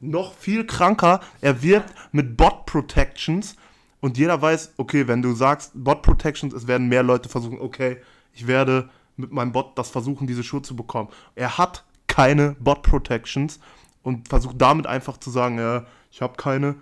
[0.00, 3.56] noch viel kranker, er wirbt mit Bot Protections
[4.02, 7.96] und jeder weiß, okay, wenn du sagst Bot Protections, es werden mehr Leute versuchen, okay,
[8.34, 11.08] ich werde mit meinem Bot das versuchen, diese Schuhe zu bekommen.
[11.34, 13.60] Er hat keine Bot Protections
[14.02, 16.74] und versucht damit einfach zu sagen, ja, ich habe keine.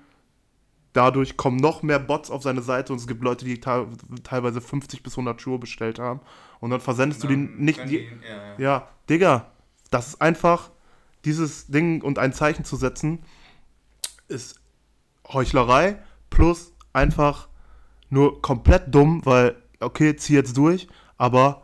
[0.92, 3.87] Dadurch kommen noch mehr Bots auf seine Seite und es gibt Leute, die te
[4.24, 6.18] teilweise 50 bis 100 Schuhe bestellt haben
[6.59, 7.78] und dann versendest du die nicht.
[7.78, 8.54] Können Die, die- ja, ja.
[8.59, 9.52] ja, Digga,
[9.92, 10.70] das ist einfach,
[11.24, 13.20] dieses Ding und ein Zeichen zu setzen,
[14.26, 14.61] ist
[15.33, 17.48] Heuchlerei plus einfach
[18.09, 21.62] nur komplett dumm, weil, okay, zieh jetzt durch, aber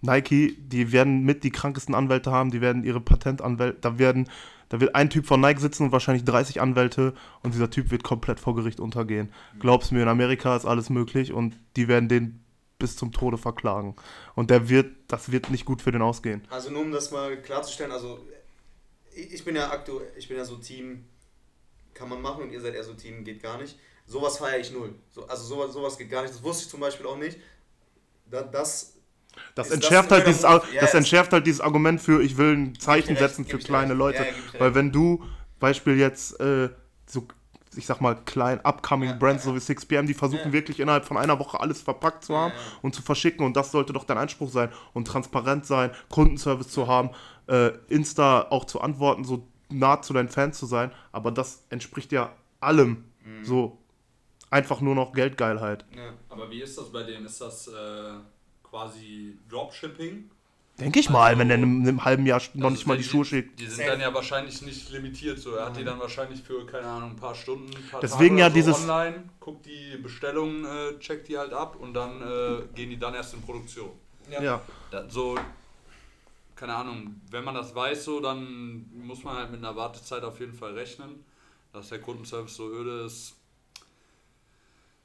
[0.00, 4.28] Nike, die werden mit die krankesten Anwälte haben, die werden ihre Patentanwälte, da werden,
[4.72, 7.12] Da wird ein Typ von Nike sitzen und wahrscheinlich 30 Anwälte
[7.42, 9.30] und dieser Typ wird komplett vor Gericht untergehen.
[9.60, 12.42] Glaub's mir, in Amerika ist alles möglich und die werden den
[12.78, 13.94] bis zum Tode verklagen.
[14.34, 16.40] Und der wird, das wird nicht gut für den ausgehen.
[16.48, 18.26] Also nur um das mal klarzustellen, also
[19.14, 21.04] ich bin ja aktuell, ich bin ja so Team,
[21.92, 23.78] kann man machen und ihr seid eher so Team, geht gar nicht.
[24.06, 24.94] Sowas feiere ich null.
[25.10, 26.34] So, also sowas, sowas geht gar nicht.
[26.34, 27.38] Das wusste ich zum Beispiel auch nicht.
[28.26, 28.94] Da, das
[29.54, 30.62] Das entschärft, das halt dieses, Ar-?
[30.72, 33.90] Ja, das entschärft halt dieses Argument für, ich will ein Zeichen setzen recht, für kleine
[33.92, 33.98] recht.
[33.98, 34.24] Leute.
[34.24, 35.22] Ja, Weil wenn du,
[35.60, 36.70] Beispiel jetzt, äh,
[37.06, 37.26] so,
[37.76, 41.16] ich sag mal, klein, upcoming Ja, Brands, so wie 6pm, die versuchen wirklich innerhalb von
[41.16, 44.50] einer Woche alles verpackt zu haben und zu verschicken und das sollte doch dein Anspruch
[44.50, 47.10] sein und transparent sein, Kundenservice zu haben,
[47.48, 52.12] äh, Insta auch zu antworten, so nah zu deinen Fans zu sein, aber das entspricht
[52.12, 53.44] ja allem, Mhm.
[53.44, 53.78] so
[54.52, 55.84] einfach nur noch Geldgeilheit.
[55.96, 56.12] ja.
[56.28, 57.26] Aber wie ist das bei denen?
[57.26, 57.72] Ist das äh,
[58.62, 60.30] quasi Dropshipping?
[60.80, 62.86] Denke ich mal, Also- wenn er in einem, in einem halben Jahr noch Also nicht
[62.86, 63.60] mal die die- Schuhe schickt.
[63.60, 65.38] Die sind dann ja wahrscheinlich nicht limitiert.
[65.38, 65.54] So.
[65.54, 68.40] Er hat die dann wahrscheinlich für, keine Ahnung, ein paar Stunden, ein paar Deswegen Tage
[68.40, 72.62] ja so dieses- online, guckt die Bestellungen, äh, checkt die halt ab und dann äh,
[72.74, 73.90] gehen die dann erst in Produktion.
[74.30, 74.62] Ja.
[74.90, 75.36] Da, so,
[76.56, 80.40] keine Ahnung, wenn man das weiß, so, dann muss man halt mit einer Wartezeit auf
[80.40, 81.24] jeden Fall rechnen.
[81.72, 83.34] Dass der Kundenservice so öde ist.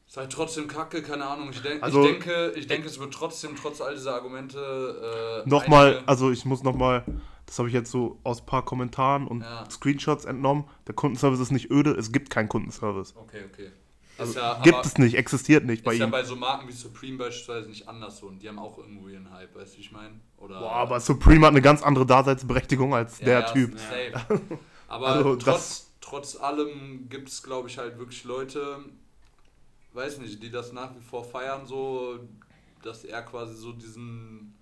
[0.08, 1.50] Ist halt trotzdem kacke, keine Ahnung.
[1.52, 5.44] Ich, denk, Also- ich, denke, ich denke, es wird trotzdem, trotz all dieser Argumente.
[5.46, 7.04] Äh, Nochmal, also ich muss nochmal,
[7.46, 9.70] das habe ich jetzt so aus ein paar Kommentaren und Ja.
[9.70, 10.64] Screenshots entnommen.
[10.88, 13.16] Der Kundenservice ist nicht öde, es gibt keinen Kundenservice.
[13.18, 13.72] Okay, okay.
[14.20, 16.12] Also, ja, gibt es nicht, existiert nicht bei ist ja ihm.
[16.12, 19.30] bei so Marken wie Supreme beispielsweise nicht anders so und die haben auch irgendwo ihren
[19.32, 20.20] Hype, weißt du, wie ich meine?
[20.38, 23.78] Oder Boah, aber Supreme hat eine ganz andere Daseinsberechtigung als Ja, der ja, Typ.
[23.78, 24.42] safe.
[24.88, 28.80] Aber Also, trotz, trotz allem gibt es, glaube ich, halt wirklich Leute,
[29.98, 32.20] weiß nicht, die das nach wie vor feiern, so,
[32.84, 34.56] dass er quasi so diesen,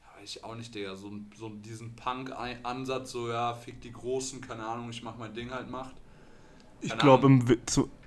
[0.00, 4.40] ja, weiß ich auch nicht, Digga, so, so diesen Punk-Ansatz, so, ja, fick die Großen,
[4.40, 5.94] keine Ahnung, ich mach mein Ding halt macht.
[6.84, 7.30] Ich glaube,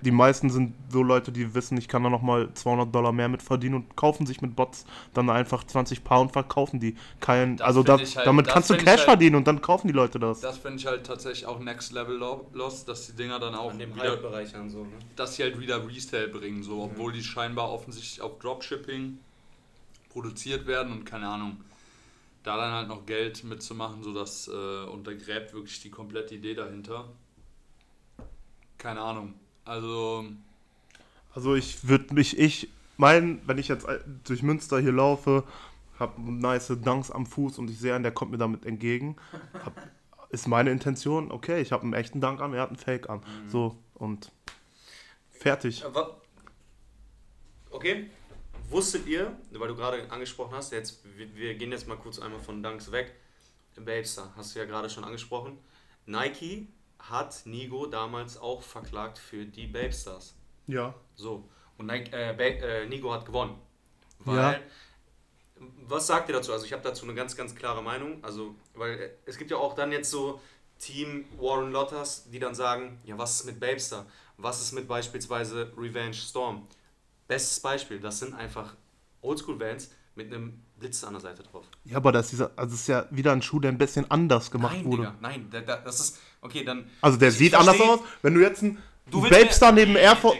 [0.02, 3.42] die meisten sind so Leute, die wissen, ich kann da nochmal 200 Dollar mehr mit
[3.42, 4.84] verdienen und kaufen sich mit Bots
[5.14, 6.94] dann einfach 20 Pound, verkaufen die.
[7.18, 9.88] Kein, Das also da, halt- damit das kannst du Cash halt- verdienen und dann kaufen
[9.88, 10.40] die Leute das.
[10.40, 13.70] Das finde ich halt tatsächlich auch Next Level Lo- Loss, dass die Dinger dann auch
[13.70, 14.90] An dem wieder, Hype-Bereich an so, ne?
[15.16, 19.18] dass sie halt wieder Resale bringen, so, obwohl die scheinbar offensichtlich auf Dropshipping
[20.10, 21.58] produziert werden und keine Ahnung,
[22.42, 27.06] da dann halt noch Geld mitzumachen, so das äh, untergräbt wirklich die komplette Idee dahinter.
[28.78, 29.34] Keine Ahnung.
[29.64, 30.24] Also,
[31.34, 33.86] Also ich würde mich, ich mein, wenn ich jetzt
[34.24, 35.44] durch Münster hier laufe,
[35.98, 39.16] habe nice Dunks am Fuß und ich sehe einen, der kommt mir damit entgegen,
[39.64, 39.74] hab,
[40.30, 43.22] ist meine Intention, okay, ich habe einen echten Dank an, er hat einen Fake an.
[43.48, 44.32] So, und
[45.30, 45.84] fertig.
[45.84, 46.20] Aber,
[47.70, 48.10] okay,
[48.70, 52.40] wusstet ihr, weil du gerade angesprochen hast, jetzt, wir, wir gehen jetzt mal kurz einmal
[52.40, 53.14] von Dunks weg.
[53.76, 55.58] Babestar, hast du ja gerade schon angesprochen.
[56.06, 56.68] Nike
[57.10, 60.34] hat Nigo damals auch verklagt für die Babestars.
[60.66, 60.94] Ja.
[61.14, 63.58] So, und äh, äh, Nigo hat gewonnen.
[64.20, 64.60] Weil, Ja.
[65.86, 66.52] was sagt ihr dazu?
[66.52, 68.22] Also ich habe dazu eine ganz, ganz klare Meinung.
[68.24, 70.40] Also, weil äh, es gibt ja auch dann jetzt so
[70.78, 74.06] Team Warren Lotters, die dann sagen, ja, was ist mit Babestar?
[74.36, 76.66] Was ist mit beispielsweise Revenge Storm?
[77.28, 78.76] Bestes Beispiel, das sind einfach
[79.22, 81.64] Oldschool-Vans mit einem Blitz an der Seite drauf.
[81.84, 84.10] Ja, aber das ist, dieser, also das ist ja wieder ein Schuh, der ein bisschen
[84.10, 85.02] anders gemacht nein, wurde.
[85.02, 86.86] Digga, nein, da, da, das ist, okay, dann...
[87.00, 88.00] Also der sieht anders aus.
[88.22, 90.36] Wenn du jetzt einen Du willst Babestar neben Air Force...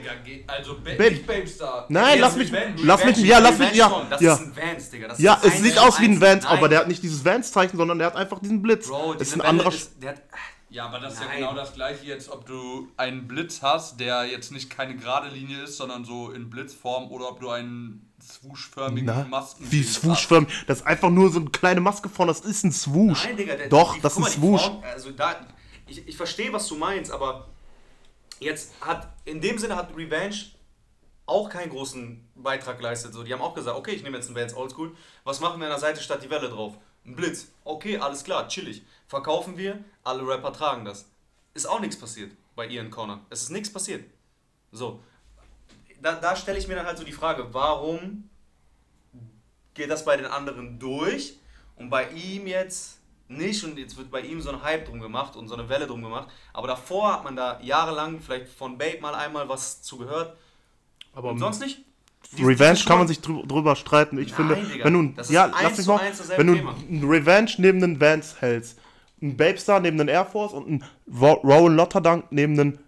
[0.49, 1.87] Also ba Babe- nicht Babestar.
[1.88, 2.83] Nein, lass mich, Revenge.
[2.83, 4.35] lass mich, ja, lass mich, ja, Das ja.
[4.35, 5.09] ist ein Vans, Digga.
[5.09, 6.20] Das Ja, ist es sieht aus wie ein.
[6.20, 6.59] Vans, Nein.
[6.59, 8.88] aber der hat nicht dieses Vans-Zeichen, sondern der hat einfach diesen Blitz.
[8.88, 9.68] Bro, das ist ein anderer...
[9.68, 10.22] Welle ist, der hat,
[10.68, 14.25] Ja, aber das ist ja genau das gleiche jetzt, ob du einen Blitz hast, der
[14.25, 19.07] jetzt nicht keine gerade Linie ist, sondern so in Blitzform oder ob du einen swoosh-förmigen
[19.07, 20.48] Na, Masken wie swoosh-förmig.
[20.66, 23.24] Das ist einfach nur so eine kleine Maske vorne, das ist ein Swoosh.
[23.24, 24.62] Nein, Digga, der, Doch, die, das ist die Swoosh.
[24.62, 25.46] Form, also da,
[25.87, 27.48] ich, ich verstehe, was du meinst, aber
[28.40, 30.37] jetzt hat, in dem Sinne hat Revenge
[31.26, 33.12] auch keinen großen Beitrag geleistet.
[33.12, 35.66] So, die haben auch gesagt, okay, ich nehme jetzt einen Vans Oldschool, was machen wir
[35.66, 36.74] an der Seite statt die Welle drauf?
[37.05, 37.48] Ein Blitz.
[37.64, 38.83] Okay, alles klar, chillig.
[39.07, 41.09] Verkaufen wir, alle Rapper tragen das.
[41.55, 43.24] Ist auch nichts passiert bei ihren Corner.
[43.31, 44.05] Es ist nichts passiert.
[44.72, 45.02] So,
[46.02, 48.28] da, da stelle ich mir dann halt so die Frage, warum
[49.74, 51.37] geht das bei den anderen durch
[51.76, 55.37] und bei ihm jetzt nicht und jetzt wird bei ihm so ein Hype drum gemacht
[55.37, 56.28] und so eine Welle drum gemacht.
[56.52, 60.37] Aber davor hat man da jahrelang vielleicht von Babe mal einmal was zu gehört
[61.12, 61.80] Aber und sonst nicht.
[62.32, 64.18] Diese- Revenge kann man sich drü drüber streiten.
[64.18, 67.80] Ich Nein, finde, Digga, wenn du, ja, lass mich dasselbe wenn du einen Revenge neben
[67.80, 68.78] den Vans hältst,
[69.20, 72.78] einen Babestar neben den Air Force und Ro- Rowan Lotterdunk neben den,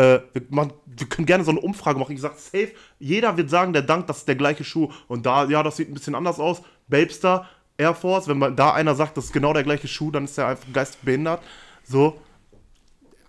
[0.00, 2.12] äh, wir, machen, wir können gerne so eine Umfrage machen.
[2.12, 4.90] Ich sag safe, jeder wird sagen, der Dank, das ist der gleiche Schuh.
[5.08, 6.62] Und da, ja, das sieht ein bisschen anders aus.
[6.88, 10.24] Babestar, Air Force, wenn man da einer sagt, das ist genau der gleiche Schuh, dann
[10.24, 11.42] ist der einfach geistig behindert.
[11.84, 12.20] So,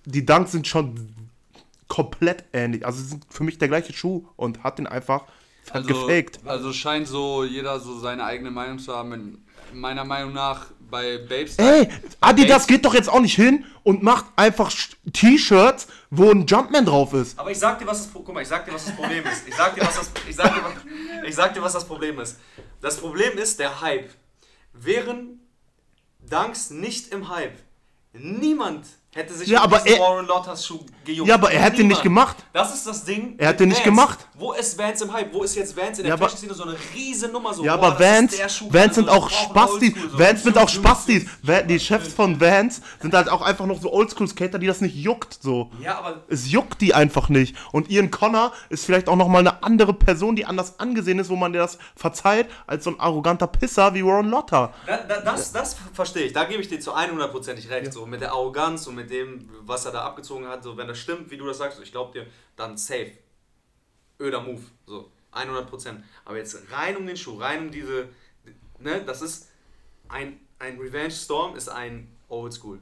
[0.06, 1.14] die Dunks sind schon
[1.88, 2.86] komplett ähnlich.
[2.86, 5.24] Also sie sind für mich der gleiche Schuh und hat den einfach
[5.72, 6.40] Also, gefaked.
[6.46, 9.44] also scheint so jeder so seine eigene Meinung zu haben.
[9.72, 11.56] In- Meiner Meinung nach bei Babes.
[11.58, 11.88] Ey,
[12.20, 14.72] Adidas Babes- geht doch jetzt auch nicht hin und macht einfach
[15.14, 17.40] T-Shirts, wo ein Jumpman drauf ist.
[17.40, 19.48] Aber ich sag dir, was das, guck mal, ich sag dir, was das Problem ist.
[19.48, 20.74] Ich sag dir, was das, ich sag dir, was,
[21.28, 22.38] ich sag dir, was das Problem ist.
[22.82, 24.10] Das Problem ist der Hype.
[24.74, 25.40] Wären
[26.30, 27.58] Dunks nicht im Hype,
[28.14, 31.28] niemand hätte sich Ja, aber er- Warren Lotters Schuh gejuckt.
[31.28, 32.38] Ja, aber er hat den nicht gemacht.
[32.54, 33.36] Das ist das Ding.
[33.38, 33.86] Er den nicht Vans.
[33.86, 34.20] gemacht.
[34.36, 35.34] Wo ist Vans im Hype?
[35.34, 37.54] Wo ist jetzt Vans in der Ja, Fashion-Szene so eine riesen Nummer?
[37.54, 39.94] So, Ja, boah, aber ist Vans, sind auch Spastis.
[40.14, 41.26] Vans sind auch Spastis.
[41.68, 45.38] Die Chefs von Vans sind halt auch einfach noch so Oldschool-Skater, die das nicht juckt.
[45.42, 45.70] So.
[45.82, 47.56] Ja, aber Es juckt die einfach nicht.
[47.74, 51.36] Und Ian Connor ist vielleicht auch nochmal eine andere Person, die anders angesehen ist, wo
[51.36, 54.74] man dir das verzeiht, als so ein arroganter Pisser wie Warren Lotter.
[54.88, 57.92] Da, da, das, das verstehe ich, da gebe ich dir zu 100%ig recht.
[57.94, 61.00] So mit der Arroganz und mit dem, was er da abgezogen hat, so wenn das
[61.00, 63.12] stimmt, wie du das sagst, ich glaube dir, dann safe.
[64.20, 66.04] Öder Move, so 100%.
[66.26, 68.10] Aber jetzt rein um den Schuh, rein um diese,
[68.80, 69.50] ne, das ist
[70.10, 72.80] ein, ein Revenge Storm ist ein Oldschool.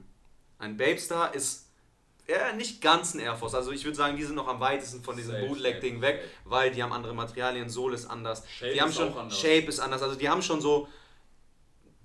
[0.57, 1.69] Ein Babestar ist
[2.29, 3.55] ja, nicht ganz ein Air Force.
[3.55, 6.83] Also ich würde sagen, die sind noch am weitesten von diesem Bootleg-Ding weg, weil die
[6.83, 8.43] haben andere Materialien, Sohle ist anders.
[8.47, 9.31] Shape die haben schon.
[9.31, 10.03] Shape ist anders.
[10.03, 10.87] Also die haben schon so,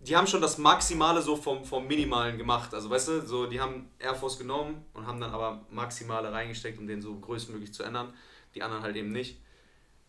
[0.07, 2.75] die haben schon das Maximale so vom, vom Minimalen gemacht.
[2.75, 6.79] Also weißt du, so die haben Air Force genommen und haben dann aber Maximale reingesteckt,
[6.79, 8.12] um den so größtmöglich zu ändern.
[8.55, 9.40] Die anderen halt eben nicht.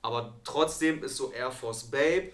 [0.01, 2.31] Aber trotzdem ist so Air Force Babe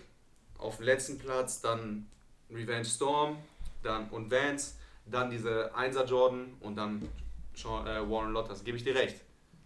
[0.57, 2.07] auf dem letzten Platz, dann
[2.49, 3.37] Revenge Storm
[3.83, 7.07] dann und Vance, dann diese 1er Jordan und dann
[7.53, 8.63] Sean, äh, Warren Lotters.
[8.63, 9.21] Gebe ich dir recht.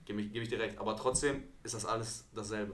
[0.06, 0.78] Gebe ich, gebe ich dir recht.
[0.78, 2.74] Aber trotzdem ist das alles dasselbe.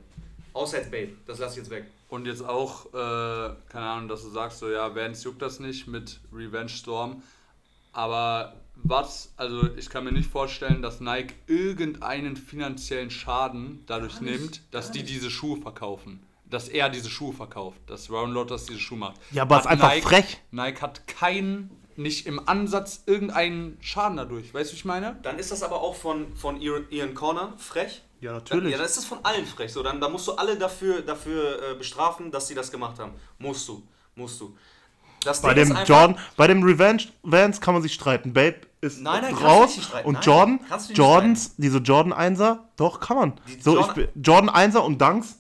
[0.54, 1.14] Außer jetzt Babe.
[1.26, 1.86] Das lasse ich jetzt weg.
[2.10, 5.88] Und jetzt auch, äh, keine Ahnung, dass du sagst, so ja, Vans juckt das nicht
[5.88, 7.24] mit Revenge Storm.
[7.94, 14.62] Aber was, also ich kann mir nicht vorstellen, dass Nike irgendeinen finanziellen Schaden dadurch nimmt,
[14.72, 16.22] dass die diese Schuhe verkaufen.
[16.50, 19.22] Dass er diese Schuhe verkauft, dass Ron Lotus diese Schuhe macht.
[19.32, 20.42] Ja, aber es Hat ist einfach Nike, frech.
[20.52, 24.54] Nike hat keinen, nicht im Ansatz irgendeinen Schaden dadurch.
[24.54, 25.18] Weißt du, wie ich meine?
[25.24, 28.02] Dann ist das aber auch von, von Ian Corner frech.
[28.22, 29.74] Ja, Dann, ja, dann ist das von allen frech.
[29.74, 33.14] So, dann, dann musst du alle dafür, dafür äh, bestrafen, dass sie das gemacht haben.
[33.40, 33.82] Musst du.
[34.16, 34.56] Musst du.
[35.24, 38.34] Das Bei Ding dem Jordan, bei dem Revenge Vans kann man sich streiten.
[38.34, 40.08] Babe ist Nein, nein, kannst raus streiten.
[40.08, 43.34] und Nein, Jordan, kannst Jordans, diese Jordan 1er, doch kann man.
[43.48, 45.36] Die So, ich, Jordan- bin- Jordan 1er und Dunks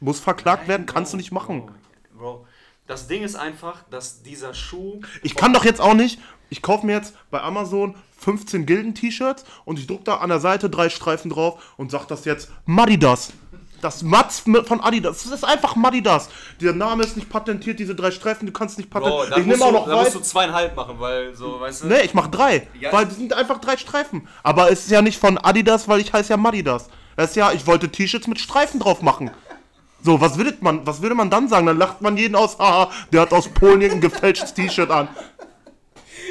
[0.00, 1.66] muss verklagt werden, kannst Bro, du nicht machen.
[2.12, 2.46] Bro, Bro.
[2.86, 5.00] Das Ding ist einfach, dass dieser Schuh.
[5.22, 9.78] Ich kann doch jetzt auch nicht, ich kaufe mir jetzt bei Amazon 15 Gilden-T-Shirts und
[9.78, 13.32] ich druck da an der Seite drei Streifen drauf und sag das jetzt Madidas.
[13.80, 15.22] Das Mats mit- von Adidas.
[15.22, 16.28] Das ist einfach Madidas.
[16.60, 19.32] Der Name ist nicht patentiert, diese drei Streifen, du kannst nicht patentieren.
[19.40, 21.86] ich nehme auch noch musst du zweieinhalb machen, weil so, weißt du.
[21.86, 22.66] Nee, ich mach drei.
[22.78, 22.92] Ja.
[22.92, 24.28] Weil die sind einfach drei Streifen.
[24.42, 26.88] Aber es ist ja nicht von Adidas, weil ich heiße ja Madidas.
[27.16, 29.30] Das ist ja, ich wollte T-Shirts mit Streifen drauf machen.
[30.02, 31.64] So, was würde man, was würde man dann sagen?
[31.66, 35.08] Dann lacht man jeden aus, haha, der hat aus Polen irgendein gefälschtes T-Shirt an.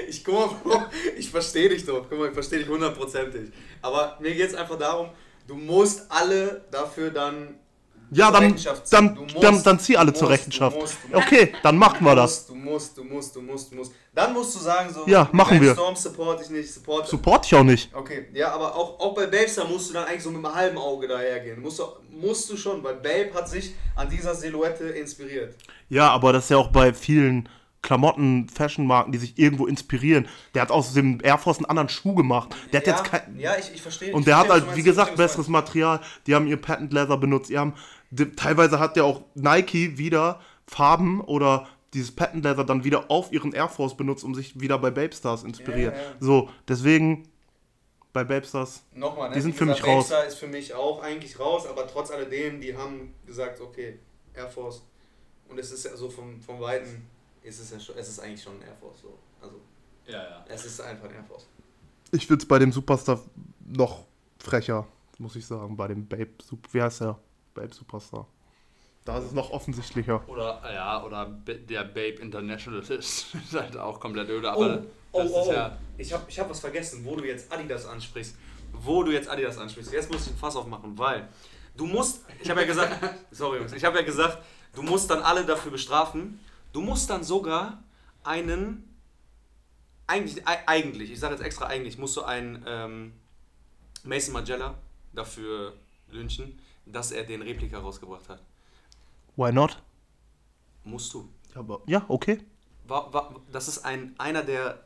[0.10, 0.84] Ich guck mal, Bro,
[1.18, 2.06] ich verstehe dich doch.
[2.10, 3.52] Guck mal, ich verstehe dich hundertprozentig.
[3.82, 5.10] Aber mir geht es einfach darum,
[5.48, 7.56] du musst alle dafür dann.
[8.12, 9.16] Ja, dann, Rechenschaft ziehen.
[9.16, 10.76] dann, musst, dann, dann zieh alle du zur musst, Rechenschaft.
[10.76, 12.50] Du musst, du musst, Okay, dann machen wir das.
[12.50, 13.92] musst, du musst, du musst, du musst, du musst.
[14.16, 15.06] Dann musst du sagen, so.
[15.06, 15.74] Ja, machen wir.
[15.74, 17.08] Storm support ich nicht, support.
[17.08, 17.94] Support ich auch nicht.
[17.94, 20.78] Okay, ja, aber auch, auch bei Babestar musst du dann eigentlich so mit einem halben
[20.80, 21.62] Auge dahergehen.
[21.62, 25.54] Musst du, musst du schon, weil Babe hat sich an dieser Silhouette inspiriert.
[25.90, 27.48] Ja, aber das ist ja auch bei vielen
[27.82, 30.28] Klamotten, Fashion-Marken, die sich irgendwo inspirieren.
[30.54, 32.56] Der hat aus dem Air Force einen anderen Schuh gemacht.
[32.74, 34.14] Der hat ja, jetzt kein, ja, ich, ich verstehe.
[34.14, 36.02] Und der hat verstehe, was halt, wie gesagt, besseres Material.
[36.28, 37.50] Die haben ihr Patent Leather benutzt.
[37.50, 37.74] Die haben,
[38.12, 43.32] die, teilweise hat ja auch Nike wieder Farben oder dieses Patent Leather dann wieder auf
[43.32, 45.94] ihren Air Force benutzt, um sich wieder bei Babestars inspirieren.
[45.96, 46.16] Ja, ja.
[46.20, 47.30] So, deswegen
[48.14, 48.84] bei Babestars.
[48.94, 49.36] Nochmal, ne?
[49.36, 50.10] Die sind Wie für mich raus.
[50.10, 54.00] Babestar ist für mich auch eigentlich raus, aber trotz alledem, die haben gesagt, okay,
[54.34, 54.84] Air Force.
[55.48, 57.08] Und es ist ja so vom, vom Weiten,
[57.44, 59.02] ist es ja schon, es ist eigentlich schon ein Air Force.
[59.02, 59.18] So.
[59.42, 59.60] Also,
[60.08, 60.46] Ja, ja.
[60.48, 61.48] es ist einfach ein Air Force.
[62.12, 63.20] Ich finde es bei dem Superstar
[63.68, 64.06] noch
[64.40, 64.88] frecher,
[65.20, 65.76] muss ich sagen.
[65.78, 67.20] Bei dem Babe, Sup- wie heißt der?
[67.54, 68.28] Babe Superstar.
[69.06, 70.28] Da ist es noch offensichtlicher.
[70.28, 72.92] Oder, ja, oder der Babe International ist,
[73.34, 75.54] ist halt auch komplett öde, Oh, aber oh, das oh, ist oh.
[75.54, 75.78] ja.
[75.98, 78.36] Ich habe ich hab was vergessen, wo du jetzt Adidas ansprichst.
[78.74, 79.92] Wo du jetzt Adidas ansprichst.
[79.94, 81.28] Jetzt muss ich ein Fass aufmachen, weil
[81.76, 82.98] du musst, ich habe ja gesagt,
[83.32, 84.40] sorry Jungs, ich habe ja gesagt,
[84.74, 86.40] du musst dann alle dafür bestrafen.
[86.72, 87.84] Du musst dann sogar
[88.24, 88.84] einen,
[90.08, 93.14] eigentlich, ei- eigentlich, ich sage jetzt extra eigentlich, musst du einen ähm,
[94.04, 94.76] Mason Magella
[95.14, 95.74] dafür
[96.12, 98.42] lynchen, dass er den Replika rausgebracht hat.
[99.36, 99.82] Why not?
[100.84, 101.30] Musst du.
[101.56, 102.40] Aber, ja, okay.
[102.88, 104.84] War, war, das ist ein, einer der,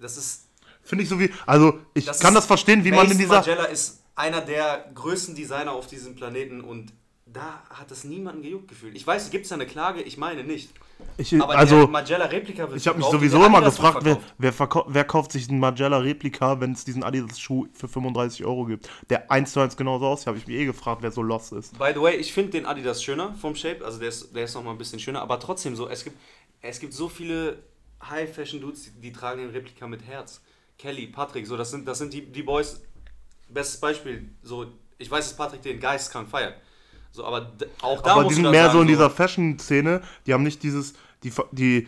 [0.00, 0.48] das ist
[0.82, 1.32] Finde ich so wie.
[1.46, 3.34] Also, ich Das kann ist- das verstehen, wie man in Mason dieser.
[3.36, 6.92] Margiela ist einer der größten Designer auf diesem Planeten und
[7.34, 8.94] da hat es niemanden gejuckt gefühlt.
[8.96, 10.00] Ich weiß, gibt es da eine Klage?
[10.00, 10.70] Ich meine nicht.
[11.18, 14.54] Ich, Aber der also, Magella Replika wird ich habe mich sowieso immer gefragt, wer, wer,
[14.86, 19.30] wer kauft sich einen Magella Replika, wenn es diesen Adidas-Schuh für 35 Euro gibt, der
[19.32, 20.28] 1 zu 1 genauso aussieht.
[20.28, 21.76] Habe ich mich eh gefragt, wer so lost ist.
[21.76, 24.54] By the way, ich finde den Adidas schöner vom Shape, also der ist, der ist
[24.54, 26.16] nochmal ein bisschen schöner, aber trotzdem so, es gibt,
[26.62, 27.64] es gibt so viele
[28.08, 30.40] High-Fashion-Dudes, die, die tragen den Replika mit Herz.
[30.78, 32.80] Kelly, Patrick, so, das sind, das sind die, die Boys,
[33.48, 34.66] bestes Beispiel, so,
[34.98, 36.54] ich weiß, dass Patrick den geistkrank feiert.
[37.14, 40.42] So, aber auch da Aber die sind mehr sagen, so in dieser Fashion-Szene, die haben
[40.42, 41.86] nicht dieses, die, die,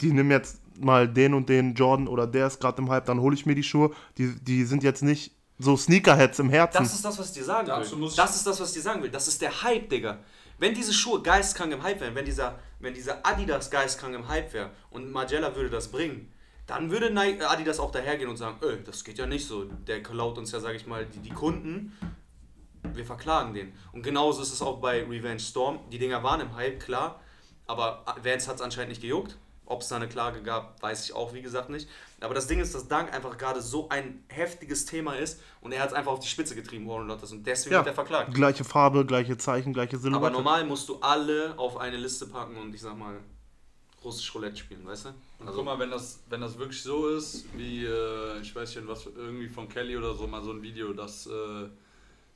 [0.00, 3.20] die nehmen jetzt mal den und den Jordan oder der ist gerade im Hype, dann
[3.20, 3.90] hole ich mir die Schuhe.
[4.16, 6.82] Die, die sind jetzt nicht so Sneakerheads im Herzen.
[6.82, 8.10] Das ist das, was ich dir sagen Dazu will.
[8.16, 9.10] Das ist das, was ich dir sagen will.
[9.10, 10.20] Das ist der Hype, Digga.
[10.58, 14.54] Wenn diese Schuhe geistkrank im Hype wären, wenn dieser, wenn dieser Adidas geistkrank im Hype
[14.54, 16.32] wäre und Magella würde das bringen,
[16.66, 19.64] dann würde äh, Adidas auch dahergehen und sagen, öh, das geht ja nicht so.
[19.64, 21.92] Der klaut uns ja, sag ich mal, die, die Kunden.
[22.92, 23.72] Wir verklagen den.
[23.92, 25.80] Und genauso ist es auch bei Revenge Storm.
[25.90, 27.20] Die Dinger waren im Hype, klar.
[27.66, 29.36] Aber Vance hat es anscheinend nicht gejuckt.
[29.66, 31.88] Ob es da eine Klage gab, weiß ich auch, wie gesagt, nicht.
[32.20, 35.80] Aber das Ding ist, dass Dank einfach gerade so ein heftiges Thema ist und er
[35.80, 37.32] hat es einfach auf die Spitze getrieben, Warren Lottes.
[37.32, 38.34] Und deswegen ja, wird er verklagt.
[38.34, 40.32] gleiche Farbe, gleiche Zeichen, gleiche Aber Silhouette.
[40.34, 43.16] normal musst du alle auf eine Liste packen und ich sag mal,
[44.04, 45.08] russisch Roulette spielen, weißt du?
[45.38, 48.86] Und guck mal, wenn das, wenn das wirklich so ist, wie, äh, ich weiß nicht,
[48.86, 51.68] was irgendwie von Kelly oder so mal so ein Video, dass äh,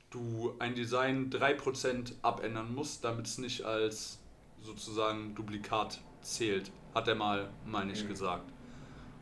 [0.09, 4.19] du ein Design 3% abändern musst, damit es nicht als
[4.61, 8.09] sozusagen Duplikat zählt, hat er mal, meine ich, Mhm.
[8.09, 8.51] gesagt.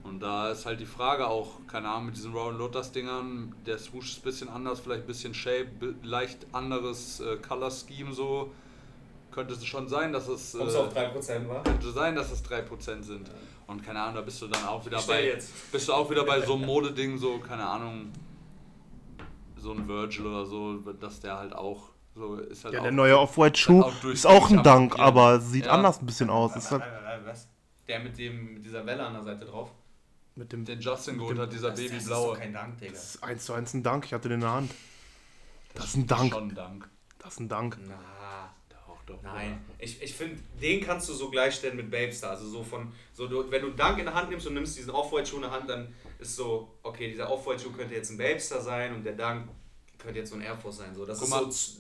[0.03, 3.77] Und da ist halt die Frage auch, keine Ahnung, mit diesen Round Lotus Dingern, der
[3.77, 5.67] Swoosh ist ein bisschen anders, vielleicht ein bisschen Shape,
[6.01, 8.51] leicht anderes äh, Color Scheme so.
[9.31, 10.55] Könnte es schon sein, dass es.
[10.55, 11.61] äh, 3% war?
[11.63, 13.29] könnte sein, dass es 3% sind.
[13.67, 15.25] Und keine Ahnung, da bist du dann auch wieder Ich bei.
[15.25, 15.51] jetzt.
[15.71, 18.11] Bist du auch wieder bei so einem Modeding, so, keine Ahnung,
[19.59, 22.91] so ein Virgil oder so, dass der halt auch so ist halt ja, auch, der
[22.91, 25.71] neue Off-White-Schuh auch ist auch ein Dank, aber sieht Ja.
[25.73, 26.55] anders ein bisschen aus.
[26.55, 26.83] Ist halt
[27.25, 27.47] Was?
[27.87, 29.69] Der mit, dem, mit dieser Welle an der Seite drauf?
[30.35, 32.37] mit dem Den Justin geholt hat, dieser Babyblaue.
[32.37, 32.91] kein Dank, Digga.
[32.93, 34.71] das ist 1 zu 1 ein Dank, ich hatte den in der Hand.
[35.73, 36.33] Das ist ein ist Dank.
[36.33, 36.89] Schon ein Dank.
[37.19, 37.77] Das ist ein Dank.
[37.87, 38.46] Na,
[39.07, 39.61] Doch, nein.
[39.79, 42.31] Ich, ich finde, den kannst du so gleichstellen mit Babestar.
[42.31, 44.91] Also so von, so du, wenn du Dank in der Hand nimmst und nimmst diesen
[44.91, 45.87] Off-White-Schuh in der Hand, dann
[46.19, 49.47] ist so, okay, dieser Off-White-Schuh könnte jetzt ein Babestar sein und der Dank
[49.97, 50.93] könnte jetzt so ein Air Force sein.
[50.93, 51.39] So, das Guck ist mal.
[51.39, 51.77] so, das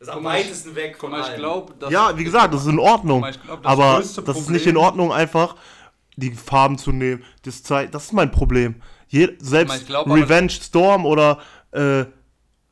[0.00, 1.90] ist am mal, weitesten weg von mal, ich dass.
[1.90, 3.26] Ja, wie gesagt, das ist in Ordnung.
[3.28, 5.56] Ich glaub, das aber das ist Problem- nicht in Ordnung, einfach
[6.16, 7.24] die Farben zu nehmen.
[7.42, 8.76] Das, Zei- das ist mein Problem.
[9.08, 11.40] Je, selbst Ich glaub Revenge Storm oder
[11.72, 12.04] äh,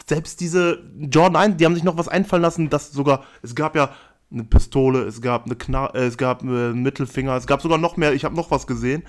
[0.08, 3.76] selbst diese Jordan 1, die haben sich noch was einfallen lassen, dass sogar, es gab
[3.76, 3.90] ja
[4.30, 7.78] eine Pistole, es gab eine Kna äh, es gab äh, einen Mittelfinger, es gab sogar
[7.78, 9.02] noch mehr, ich habe noch was gesehen.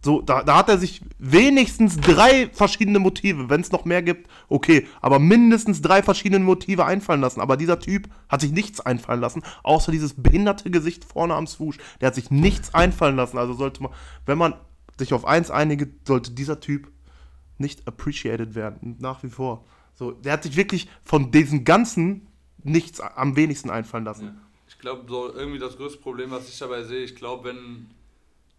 [0.00, 4.30] So, da, da hat er sich wenigstens drei verschiedene Motive, wenn es noch mehr gibt,
[4.48, 7.40] okay, aber mindestens drei verschiedene Motive einfallen lassen.
[7.40, 11.78] Aber dieser Typ hat sich nichts einfallen lassen, außer dieses behinderte Gesicht vorne am Swoosh.
[12.00, 13.38] Der hat sich nichts einfallen lassen.
[13.38, 13.92] Also sollte man,
[14.24, 14.54] wenn man
[14.98, 16.92] sich auf eins einigt, sollte dieser Typ
[17.58, 19.64] nicht appreciated werden, nach wie vor.
[19.98, 22.28] So, der hat sich wirklich von diesen ganzen
[22.62, 24.40] nichts am wenigsten einfallen lassen.
[24.68, 27.90] Ich glaube, so irgendwie das größte Problem, was ich dabei sehe, ich glaube, wenn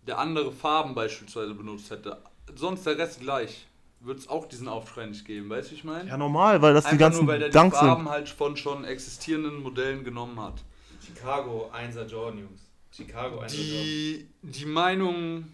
[0.06, 2.22] der andere Farben beispielsweise benutzt hätte,
[2.56, 3.68] sonst der Rest gleich,
[4.02, 6.10] würde es auch diesen Aufschrei nicht geben, weißt du, wie ich meine?
[6.10, 8.12] Ja, normal, weil das die Einfach ganzen nur, weil der die Dunks Farben sind.
[8.12, 10.62] halt von schon existierenden Modellen genommen hat.
[11.06, 12.62] Chicago 1er Jordan, Jungs.
[12.92, 13.56] Chicago 1er Jordan.
[13.56, 15.46] Die, die Meinung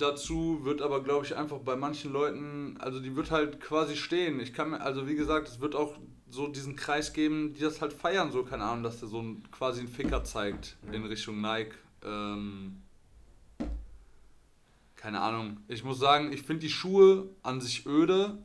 [0.00, 4.40] dazu wird aber, glaube ich, einfach bei manchen Leuten, also die wird halt quasi stehen.
[4.40, 7.80] Ich kann mir, also wie gesagt, es wird auch so diesen Kreis geben, die das
[7.80, 11.40] halt feiern, so, keine Ahnung, dass der so ein, quasi einen Ficker zeigt in Richtung
[11.40, 11.74] Nike.
[12.04, 12.82] Ähm,
[14.96, 15.58] keine Ahnung.
[15.66, 18.38] Ich muss sagen, ich finde die Schuhe an sich öde,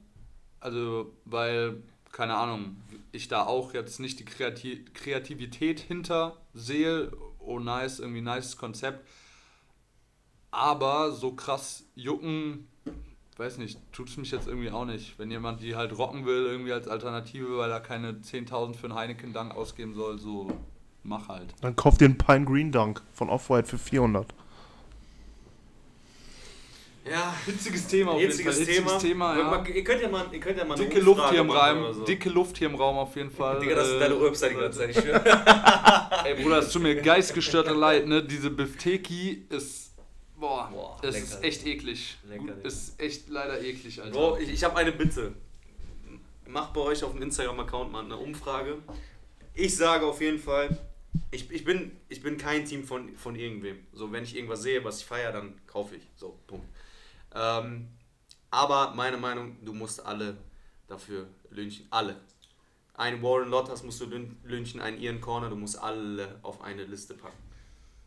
[0.60, 2.78] also weil, keine Ahnung,
[3.12, 7.12] ich da auch jetzt nicht die Kreati Kreativität hinter sehe.
[7.39, 9.06] Oh, nice, irgendwie nice Konzept.
[10.56, 12.68] Aber so krass jucken,
[13.38, 15.20] weiß nicht, tut es mich jetzt irgendwie auch nicht.
[15.20, 18.95] Wenn jemand die halt rocken will, irgendwie als Alternative, weil er keine 10.000 für einen
[18.95, 20.47] Heineken-Dank ausgeben soll, so
[21.03, 21.53] mach halt.
[21.62, 24.28] Dann kauft ihr einen Pine Green Dunk von Off-White für 400.
[27.08, 28.41] Ja, Hitziges Thema auf jeden Fall.
[28.45, 29.36] hitziges Hitziges Thema.
[29.36, 29.66] Thema, ja.
[29.76, 32.03] Ihr könnt ja mal, ihr könnt ja mal eine Dicke Luft hier im Raum, so.
[32.03, 33.60] dicke Luft hier im Raum auf jeden Fall.
[33.60, 34.95] Digga, das ist Äh, deine Rülpser die ganze Zeit.
[36.26, 38.24] Ey Bruder, es tut mir geistgestört leid, ne?
[38.24, 39.93] Diese Bifteki ist.
[41.10, 41.26] Es lecker.
[41.26, 42.18] ist echt eklig.
[42.28, 42.68] Lecker, Digga.
[42.68, 44.12] ist echt leider eklig, Alter.
[44.12, 45.34] Bro, ich, ich habe eine Bitte.
[46.47, 48.78] Macht bei euch auf dem Instagram-Account mal eine Umfrage.
[49.53, 50.78] Ich sage auf jeden Fall,
[51.32, 53.80] ich, ich, bin, ich bin kein Team von, von irgendwem.
[53.93, 56.03] So, wenn ich irgendwas sehe, was ich feiere, dann kaufe ich.
[56.16, 56.66] So, Punkt.
[57.34, 57.88] Ähm,
[58.51, 60.38] Aber meine Meinung, du musst alle
[60.88, 61.88] dafür lynchen.
[61.89, 62.16] Alle.
[62.93, 66.86] Ein Warren Lottas musst du lyn- lynchen, einen Ian Corner, du musst alle auf eine
[66.86, 67.36] Liste packen.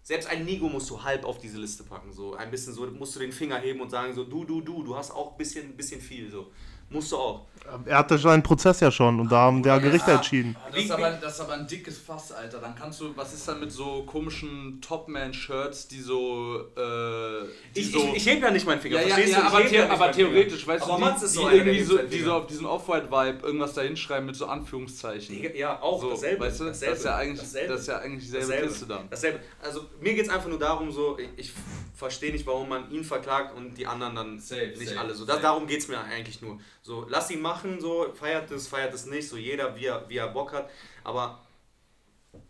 [0.08, 2.10] Selbst ein Nigo musst du halb auf diese Liste packen.
[2.14, 4.82] So ein bisschen so musst du den Finger heben und sagen so, du, du, du,
[4.82, 6.30] du hast auch ein bisschen, bisschen viel.
[6.30, 6.50] So.
[6.90, 7.48] Musst du auch.
[7.84, 10.56] Er hatte seinen Prozess ja schon und da haben der Gerichte entschieden.
[10.72, 12.60] Das ist, aber, das ist aber ein dickes Fass, Alter.
[12.60, 17.92] Dann kannst du, was ist dann mit so komischen Topman-Shirts, die so, äh, die Ich,
[17.92, 19.46] so ich, ich heb ja nicht meinen Finger, ja, ja, verstehst ja, du?
[19.48, 20.28] Aber, the ja aber meinen Finger.
[20.30, 23.46] theoretisch, weißt Aber du, die, ist die so irgendwie so, die so auf diesen Off-White-Vibe
[23.46, 25.34] irgendwas da hinschreiben mit so Anführungszeichen.
[25.34, 26.46] Digga, Ja, auch so, dasselbe.
[26.46, 26.92] Weißt du, dasselbe.
[26.92, 27.72] das ist ja eigentlich, dasselbe.
[27.72, 28.68] das ist ja eigentlich dieselbe Dasselbe.
[28.68, 29.10] Kiste dann.
[29.10, 29.40] Dasselbe.
[29.62, 31.52] Also mir geht es einfach nur darum, so, ich, ich
[31.98, 35.14] verstehe nicht, warum man ihn verklagt und die anderen dann Safe, nicht safe, alle.
[35.14, 36.60] So, das, darum geht es mir eigentlich nur.
[36.80, 40.16] So, lass ihn machen, so, feiert es, feiert es nicht, so jeder wie er, wie
[40.16, 40.70] er Bock hat.
[41.02, 41.44] Aber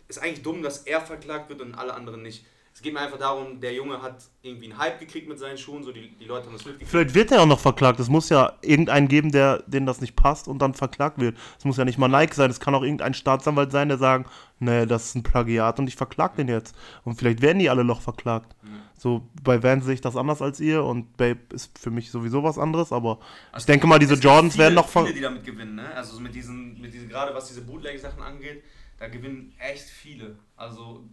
[0.07, 2.45] ist eigentlich dumm, dass er verklagt wird und alle anderen nicht.
[2.79, 5.83] Es geht mir einfach darum, der Junge hat irgendwie einen Hype gekriegt mit seinen Schuhen,
[5.83, 6.89] so die, die Leute haben das mitgekriegt.
[6.89, 7.99] Vielleicht wird er auch noch verklagt.
[7.99, 11.37] Es muss ja irgendeinen geben, der denen das nicht passt und dann verklagt wird.
[11.59, 12.53] Es muss ja nicht mal Nike sein.
[12.53, 14.27] Es kann auch irgendein Staatsanwalt sein, der sagen,
[14.61, 16.77] nee, das ist ein Plagiat und ich verklag den jetzt.
[17.03, 18.55] Und vielleicht werden die alle noch verklagt.
[18.97, 22.45] So, bei Vans sehe ich das anders als ihr und Babe ist für mich sowieso
[22.45, 23.19] was anderes, aber
[23.57, 25.05] ich denke mal, diese Jordans viele, werden noch von.
[25.05, 25.93] viele, die damit gewinnen, ne?
[25.97, 28.63] Also so mit diesen, mit diesen, gerade was diese Bootleg-Sachen angeht,
[29.01, 30.39] da gewinnen echt viele.
[30.57, 31.05] Also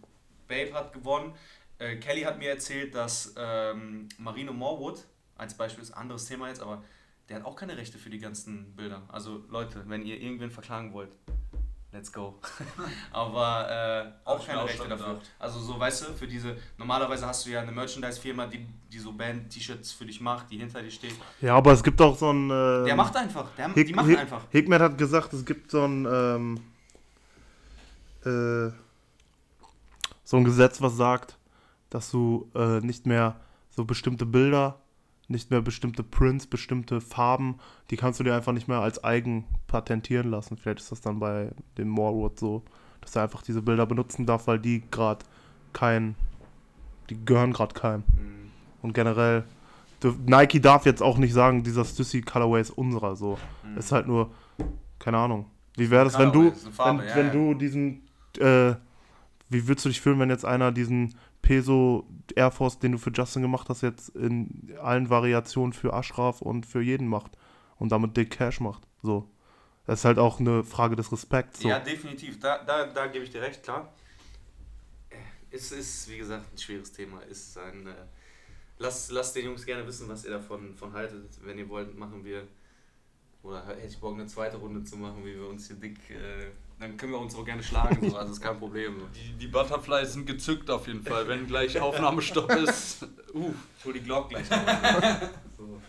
[0.48, 1.34] Babe hat gewonnen.
[1.78, 5.04] Äh, Kelly hat mir erzählt, dass ähm, Marino Morwood,
[5.36, 6.82] als Beispiel ist ein anderes Thema jetzt, aber
[7.28, 9.02] der hat auch keine Rechte für die ganzen Bilder.
[9.08, 11.10] Also Leute, wenn ihr irgendwen verklagen wollt,
[11.92, 12.38] let's go.
[13.12, 15.14] aber äh, auch keine Rechte dafür.
[15.14, 15.30] gedacht.
[15.38, 19.12] Also so, weißt du, für diese, normalerweise hast du ja eine Merchandise-Firma, die, die so
[19.12, 21.14] Band-T-Shirts für dich macht, die hinter dir steht.
[21.40, 22.50] Ja, aber es gibt auch so ein.
[22.50, 24.42] Ähm, Der macht einfach, der, Hick, die machen Hick, einfach.
[24.50, 26.06] Hickman hat gesagt, es gibt so ein.
[26.06, 26.60] Ähm,
[28.24, 28.72] äh,
[30.26, 31.38] so ein Gesetz, was sagt,
[31.88, 33.36] dass du äh, nicht mehr
[33.70, 34.80] so bestimmte Bilder,
[35.28, 37.58] nicht mehr bestimmte Prints, bestimmte Farben,
[37.90, 40.56] die kannst du dir einfach nicht mehr als eigen patentieren lassen.
[40.56, 42.64] Vielleicht ist das dann bei dem Morwood so,
[43.00, 45.24] dass er einfach diese Bilder benutzen darf, weil die gerade
[45.72, 46.16] kein,
[47.08, 48.02] die gehören gerade keinem.
[48.08, 48.50] Mhm.
[48.82, 49.44] Und generell,
[50.26, 53.38] Nike darf jetzt auch nicht sagen, dieser Stussy Colorway ist unserer, so.
[53.76, 54.32] Ist halt nur,
[54.98, 55.46] keine Ahnung.
[55.76, 57.32] Wie wäre das, wenn du, Farbe, wenn, ja, wenn ja.
[57.32, 58.02] du diesen,
[58.38, 58.74] äh,
[59.48, 63.12] wie würdest du dich fühlen, wenn jetzt einer diesen Peso Air Force, den du für
[63.12, 67.32] Justin gemacht hast, jetzt in allen Variationen für Ashraf und für jeden macht
[67.76, 69.30] und damit Dick Cash macht, so.
[69.86, 71.68] Das ist halt auch eine Frage des Respekts, so.
[71.68, 72.40] Ja, definitiv.
[72.40, 73.92] Da, da, da gebe ich dir recht, klar.
[75.52, 77.20] Es ist, wie gesagt, ein schweres Thema.
[77.22, 77.94] Ist ein, äh,
[78.78, 81.30] lasst, lasst den Jungs gerne wissen, was ihr davon von haltet.
[81.44, 82.48] Wenn ihr wollt, machen wir,
[83.44, 86.50] oder hätte ich Bock, eine zweite Runde zu machen, wie wir uns hier dick, äh,
[86.78, 89.00] dann können wir uns auch gerne schlagen, so, also ist kein Problem.
[89.14, 93.02] Die, die Butterflies sind gezückt auf jeden Fall, wenn gleich Aufnahmestopp ist.
[93.34, 94.46] Uh, Ich hol die Glock gleich
[95.58, 95.80] so.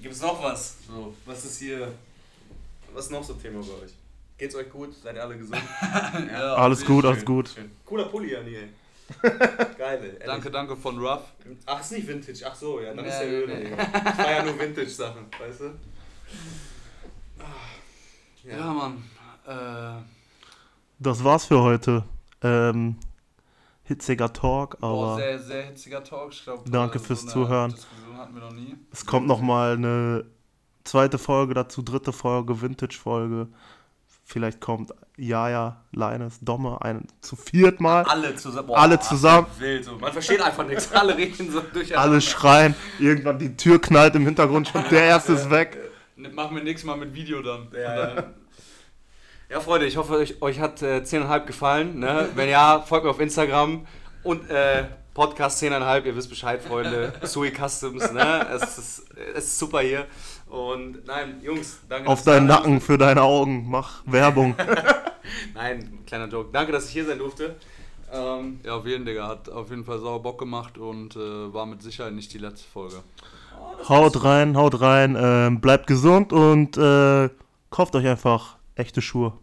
[0.00, 0.76] Gibt es noch was?
[0.86, 1.92] So, was ist hier,
[2.94, 3.92] was ist noch so Thema bei euch?
[4.38, 4.94] Geht's euch gut?
[5.02, 5.60] Seid ihr alle gesund?
[6.30, 7.48] ja, Alles gut, Schön, alles gut.
[7.54, 7.70] schön.
[7.84, 8.68] Cooler Pulli, ey.
[9.22, 9.88] Geil, ey.
[10.08, 10.18] ehrlich.
[10.26, 11.22] Danke, danke von Ruff.
[11.64, 12.40] Ach, ist nicht Vintage.
[12.44, 13.54] Ach so, ja, dann Nee, ist der nee, Öle.
[13.58, 13.64] nee.
[13.70, 15.70] Ich feier nur Vintage-Sachen, weißt du?
[18.44, 19.02] Ja, Mann.
[19.46, 20.02] Äh,
[20.98, 22.04] Das war's für heute.
[22.42, 22.96] Ähm,
[23.84, 26.32] hitziger Talk, boah, aber sehr, sehr hitziger Talk.
[26.32, 27.70] Ich glaub, Danke äh, fürs eine Zuhören.
[27.72, 28.76] Diskussion hatten wir noch nie.
[28.92, 30.24] es kommt noch mal eine
[30.84, 33.48] zweite Folge dazu, dritte Folge, Vintage-Folge.
[34.28, 38.02] Vielleicht kommt Jaja, Leines, Domme, ein zu viert mal.
[38.04, 38.70] Alle zusammen.
[38.72, 39.46] Alle zusammen.
[39.58, 39.96] Wild, so.
[39.98, 40.90] Man versteht einfach nichts.
[40.92, 42.10] Alle reden so durcheinander.
[42.10, 45.78] Alle schreien, irgendwann die Tür knallt im Hintergrund schon, der erste ist weg.
[46.16, 47.68] Ne, Machen wir nächstes Mal mit Video dann.
[47.72, 48.24] Ja, ja.
[49.48, 52.00] Ja, Freunde, ich hoffe, euch, euch hat äh, 10,5 gefallen.
[52.00, 52.28] Ne?
[52.34, 53.86] Wenn ja, folgt mir auf Instagram
[54.24, 54.84] und äh,
[55.14, 56.04] Podcast 10,5.
[56.04, 57.12] Ihr wisst Bescheid, Freunde.
[57.22, 58.44] Sui Customs, ne?
[58.52, 59.04] Es ist,
[59.36, 60.06] es ist super hier.
[60.48, 62.08] Und nein, Jungs, danke.
[62.08, 64.54] Auf deinen Nacken, für deine Augen, mach Werbung.
[65.54, 66.50] Nein, kleiner Joke.
[66.52, 67.56] Danke, dass ich hier sein durfte.
[68.12, 69.26] Ähm, Ja, auf jeden Digga.
[69.26, 72.68] Hat auf jeden Fall sauer Bock gemacht und äh, war mit Sicherheit nicht die letzte
[72.68, 72.96] Folge.
[73.88, 77.28] Haut rein, haut rein, ähm, bleibt gesund und äh,
[77.70, 79.38] kauft euch einfach echte Schuhe.